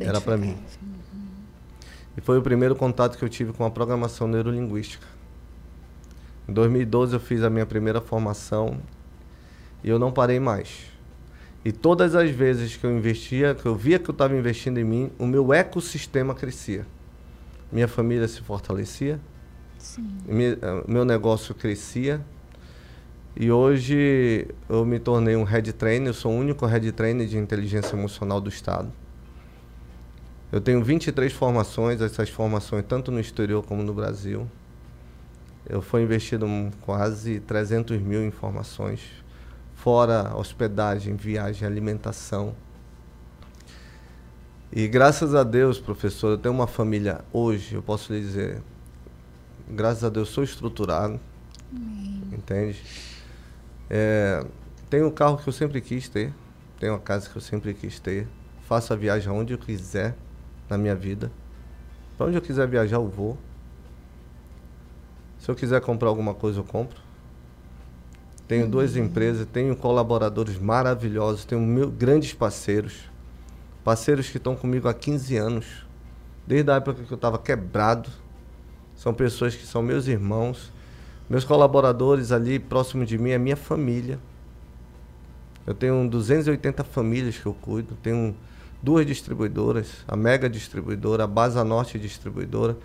[0.00, 0.56] era para mim.
[2.16, 5.17] E foi o primeiro contato que eu tive com a programação neurolinguística.
[6.48, 8.78] Em 2012 eu fiz a minha primeira formação
[9.84, 10.86] e eu não parei mais.
[11.64, 14.84] E todas as vezes que eu investia, que eu via que eu estava investindo em
[14.84, 16.86] mim, o meu ecossistema crescia.
[17.70, 19.20] Minha família se fortalecia,
[20.26, 22.24] minha, eh, meu negócio crescia.
[23.36, 27.36] E hoje eu me tornei um head trainer, eu sou o único head trainer de
[27.36, 28.90] inteligência emocional do estado.
[30.50, 34.48] Eu tenho 23 formações, essas formações tanto no exterior como no Brasil.
[35.68, 36.46] Eu fui investido
[36.80, 39.00] quase 300 mil em formações,
[39.74, 42.54] fora hospedagem, viagem, alimentação.
[44.72, 48.62] E graças a Deus, professor, eu tenho uma família hoje, eu posso lhe dizer,
[49.68, 51.20] graças a Deus sou estruturado,
[51.70, 52.22] Amém.
[52.32, 52.82] entende?
[53.90, 54.44] É,
[54.88, 56.32] tenho o carro que eu sempre quis ter,
[56.80, 58.26] tenho a casa que eu sempre quis ter,
[58.66, 60.14] faço a viagem onde eu quiser
[60.68, 61.30] na minha vida.
[62.16, 63.36] Para onde eu quiser viajar, eu vou.
[65.48, 66.98] Se eu quiser comprar alguma coisa, eu compro.
[68.46, 68.70] Tenho uhum.
[68.70, 73.10] duas empresas, tenho colaboradores maravilhosos, tenho meu, grandes parceiros.
[73.82, 75.86] Parceiros que estão comigo há 15 anos,
[76.46, 78.10] desde a época que eu estava quebrado.
[78.94, 80.70] São pessoas que são meus irmãos.
[81.30, 84.18] Meus colaboradores ali próximo de mim é minha família.
[85.66, 88.36] Eu tenho 280 famílias que eu cuido, tenho
[88.82, 92.76] duas distribuidoras, a Mega Distribuidora, a Baza Norte Distribuidora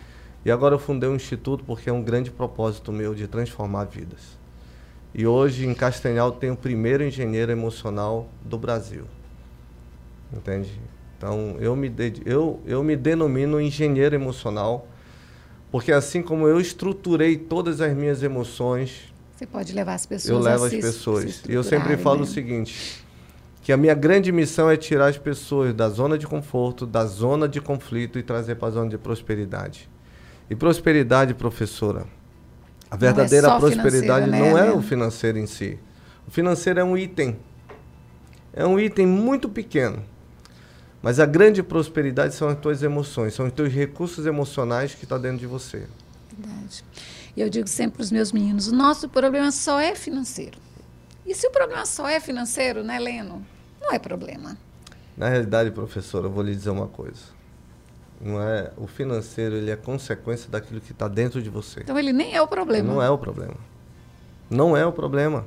[0.45, 4.37] e agora eu fundei um instituto porque é um grande propósito meu de transformar vidas.
[5.13, 9.05] E hoje em Castanhal tem o primeiro engenheiro emocional do Brasil.
[10.33, 10.71] Entende?
[11.17, 11.93] Então eu me,
[12.25, 14.87] eu, eu me denomino engenheiro emocional
[15.73, 20.39] porque assim como eu estruturei todas as minhas emoções, Você pode levar as pessoas Eu
[20.39, 21.23] levo as pessoas.
[21.49, 22.23] E eu sempre estruturarem, falo né?
[22.23, 23.03] o seguinte,
[23.63, 27.49] que a minha grande missão é tirar as pessoas da zona de conforto, da zona
[27.49, 29.89] de conflito e trazer para a zona de prosperidade.
[30.49, 32.05] E prosperidade, professora,
[32.89, 35.79] a verdadeira é só prosperidade financeira, não né, é o financeiro em si.
[36.27, 37.37] O financeiro é um item.
[38.53, 40.03] É um item muito pequeno.
[41.01, 45.19] Mas a grande prosperidade são as tuas emoções, são os teus recursos emocionais que estão
[45.19, 45.87] dentro de você.
[46.31, 46.83] Verdade.
[47.35, 50.59] E eu digo sempre para os meus meninos: o nosso problema só é financeiro.
[51.25, 53.45] E se o problema só é financeiro, né, Leno?
[53.81, 54.57] Não é problema.
[55.17, 57.21] Na realidade, professor, eu vou lhe dizer uma coisa.
[58.23, 61.81] Não é o financeiro, ele é consequência daquilo que está dentro de você.
[61.81, 62.93] Então ele nem é o problema.
[62.93, 63.55] Não é o problema.
[64.49, 65.45] Não é o problema.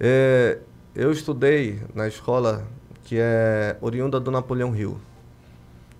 [0.00, 0.58] É,
[0.94, 2.66] eu estudei na escola
[3.04, 4.98] que é oriunda do Napoleão Hill,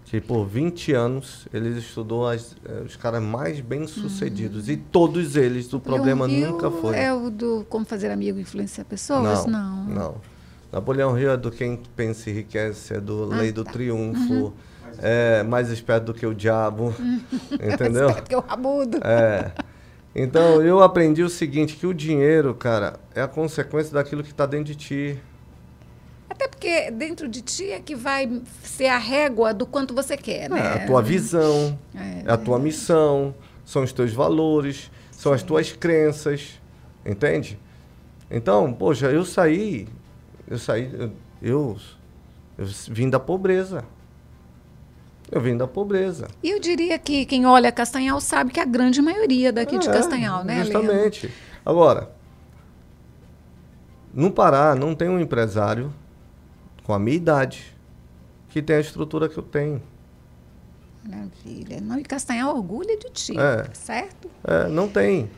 [0.07, 5.37] que por 20 anos ele estudou as- eh, os caras mais bem sucedidos e todos
[5.37, 6.97] eles o problema Hill nunca foi.
[6.97, 9.47] É o do como fazer amigo influenciar pessoas?
[9.47, 10.15] Não, não.
[10.73, 13.73] Napoleão Hill é do quem pensa e enriquece, é do Ah, Lei do tá.
[13.73, 14.53] Triunfo,
[15.01, 16.95] é mais esperto do que o diabo,
[17.53, 18.13] entendeu?
[18.15, 18.99] Porque o rabudo.
[19.05, 19.53] É.
[20.15, 24.47] Então eu aprendi o seguinte, que o dinheiro, cara, é a consequência daquilo que está
[24.47, 25.19] dentro de ti.
[26.31, 30.45] Até porque dentro de ti é que vai ser a régua do quanto você quer,
[30.47, 30.61] É né?
[30.61, 33.35] a tua visão, É, é a tua missão,
[33.65, 36.61] são os teus valores, são as tuas crenças,
[37.05, 37.59] entende?
[38.31, 39.87] Então, poxa, eu saí,
[40.49, 41.77] eu saí, eu, eu,
[42.59, 43.85] eu vim da pobreza.
[45.31, 46.29] Eu vim da pobreza.
[46.43, 49.93] E eu diria que quem olha Castanhal sabe que a grande maioria daqui de É,
[49.93, 50.65] Castanhal, né?
[50.65, 51.31] Justamente.
[51.65, 52.11] Agora,
[54.13, 55.93] no Pará não tem um empresário
[56.85, 57.75] com a minha idade
[58.49, 59.83] que tem a estrutura que eu tenho.
[61.03, 61.81] Maravilha.
[61.81, 63.67] Não, e Castanhal orgulha de ti, É.
[63.73, 64.31] certo?
[64.45, 65.29] É, não tem.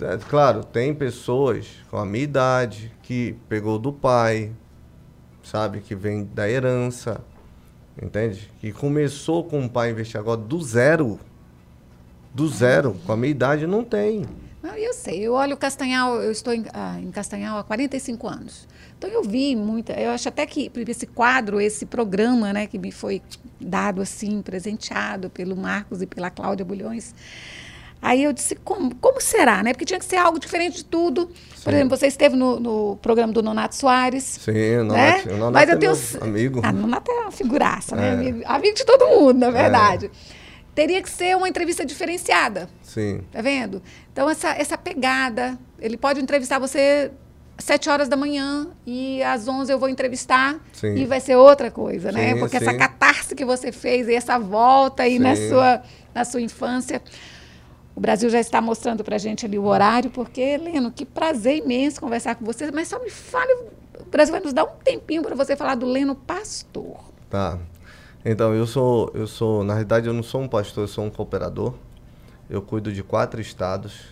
[0.00, 4.50] É, claro, tem pessoas com a minha idade que pegou do pai,
[5.42, 7.20] sabe, que vem da herança,
[8.00, 8.50] entende?
[8.60, 11.18] Que começou com o pai investir agora do zero.
[12.34, 14.24] Do zero, com a minha idade não tem.
[14.62, 15.20] Não, eu sei.
[15.20, 18.68] Eu olho Castanhal, eu estou em, ah, em Castanhal há 45 anos.
[18.98, 19.94] Então eu vi muita.
[19.94, 23.22] Eu acho até que esse quadro, esse programa, né, que me foi
[23.58, 27.14] dado assim, presenteado pelo Marcos e pela Cláudia Bulhões.
[28.02, 29.72] Aí eu disse, como, como será, né?
[29.72, 31.26] Porque tinha que ser algo diferente de tudo.
[31.26, 31.76] Por Sim.
[31.76, 34.24] exemplo, você esteve no, no programa do Nonato Soares.
[34.24, 34.84] Sim, o né?
[34.84, 36.60] Nonato, o Nonato Mas é eu tenho meu amigo.
[36.64, 38.08] Ah, Nonato é uma figuraça, né?
[38.08, 38.12] É.
[38.12, 40.10] Amigo, amigo de todo mundo, na verdade.
[40.74, 42.70] Teria que ser uma entrevista diferenciada.
[42.82, 43.20] Sim.
[43.30, 43.82] Tá vendo?
[44.12, 45.58] Então, essa, essa pegada.
[45.78, 47.10] Ele pode entrevistar você
[47.58, 50.94] às 7 horas da manhã e às 11 eu vou entrevistar Sim.
[50.94, 52.32] e vai ser outra coisa, né?
[52.32, 52.78] Sim, Porque essa sim.
[52.78, 55.82] catarse que você fez e essa volta aí na sua,
[56.14, 57.02] na sua infância.
[57.94, 62.00] O Brasil já está mostrando pra gente ali o horário, porque, Leno, que prazer imenso
[62.00, 62.70] conversar com você.
[62.70, 63.52] Mas só me fale,
[63.98, 66.98] o Brasil vai nos dar um tempinho para você falar do Leno Pastor.
[67.28, 67.58] Tá.
[68.24, 71.10] Então, eu sou, eu sou, na realidade, eu não sou um pastor, eu sou um
[71.10, 71.74] cooperador.
[72.48, 74.08] Eu cuido de quatro estados.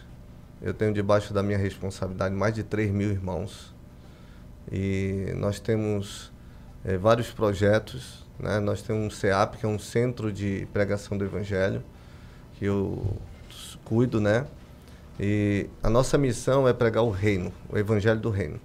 [0.60, 3.74] Eu tenho debaixo da minha responsabilidade mais de 3 mil irmãos.
[4.70, 6.32] E nós temos
[6.84, 8.26] eh, vários projetos.
[8.38, 8.60] Né?
[8.60, 11.82] Nós temos um CEAP, que é um centro de pregação do Evangelho,
[12.54, 13.04] que eu
[13.88, 14.44] cuido, né?
[15.18, 18.60] E a nossa missão é pregar o reino, o Evangelho do reino.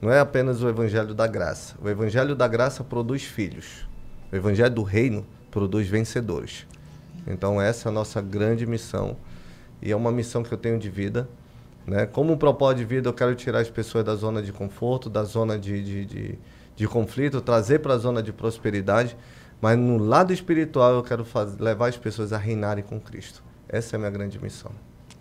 [0.00, 1.74] Não é apenas o Evangelho da graça.
[1.82, 3.88] O Evangelho da graça produz filhos.
[4.30, 6.66] O Evangelho do reino produz vencedores.
[7.26, 9.16] Então essa é a nossa grande missão.
[9.82, 11.28] E é uma missão que eu tenho de vida.
[11.86, 12.06] Né?
[12.06, 15.24] Como um propósito de vida, eu quero tirar as pessoas da zona de conforto, da
[15.24, 16.38] zona de, de, de,
[16.76, 19.16] de conflito, trazer para a zona de prosperidade.
[19.60, 21.26] Mas no lado espiritual, eu quero
[21.58, 23.47] levar as pessoas a reinarem com Cristo.
[23.68, 24.70] Essa é a minha grande missão.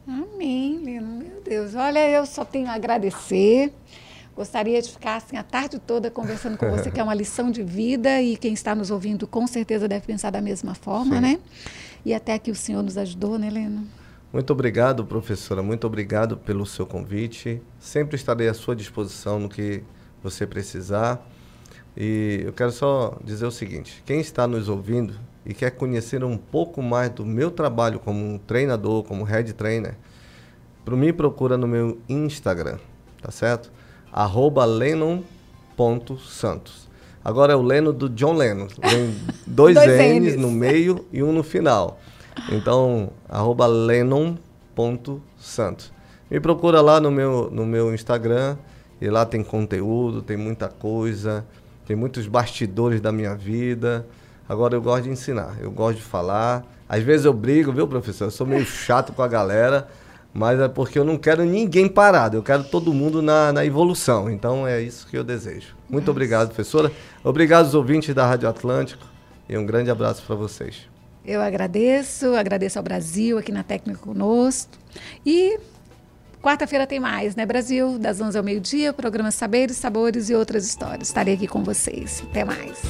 [0.07, 1.17] Amém, Leno.
[1.17, 1.75] Meu Deus.
[1.75, 3.73] Olha, eu só tenho a agradecer.
[4.35, 7.63] Gostaria de ficar assim a tarde toda conversando com você, que é uma lição de
[7.63, 11.21] vida e quem está nos ouvindo com certeza deve pensar da mesma forma, Sim.
[11.21, 11.39] né?
[12.05, 13.87] E até que o senhor nos ajudou, né, Leno?
[14.31, 15.63] Muito obrigado, professora.
[15.63, 17.61] Muito obrigado pelo seu convite.
[17.79, 19.83] Sempre estarei à sua disposição no que
[20.21, 21.27] você precisar.
[21.95, 25.15] E eu quero só dizer o seguinte: quem está nos ouvindo
[25.47, 29.95] e quer conhecer um pouco mais do meu trabalho como treinador, como head trainer,
[30.83, 32.77] para mim procura no meu Instagram,
[33.21, 33.71] tá certo?
[34.11, 35.25] Arroba Lennon.santos.
[37.23, 38.67] Agora é o Leno do John Lennon.
[39.47, 40.35] Dois, Dois N's, N's.
[40.35, 41.97] no meio e um no final.
[42.51, 44.33] Então, arroba Lennon.santos.
[46.29, 48.57] Me procura lá no meu, no meu Instagram
[48.99, 51.45] e lá tem conteúdo, tem muita coisa,
[51.85, 54.05] tem muitos bastidores da minha vida.
[54.47, 56.63] Agora eu gosto de ensinar, eu gosto de falar.
[56.87, 58.25] Às vezes eu brigo, viu, professor?
[58.25, 59.87] Eu sou meio chato com a galera,
[60.33, 64.29] mas é porque eu não quero ninguém parado, eu quero todo mundo na, na evolução.
[64.29, 65.75] Então é isso que eu desejo.
[65.89, 66.91] Muito obrigado, professora.
[67.23, 69.05] Obrigado aos ouvintes da Rádio Atlântico
[69.49, 70.87] e um grande abraço para vocês.
[71.25, 74.71] Eu agradeço, agradeço ao Brasil aqui na Técnica conosco.
[75.25, 75.59] E
[76.41, 77.99] quarta-feira tem mais, né, Brasil?
[77.99, 81.09] Das 11 ao meio-dia, programa Saberes, Sabores e Outras Histórias.
[81.09, 82.23] Estarei aqui com vocês.
[82.29, 82.81] Até mais.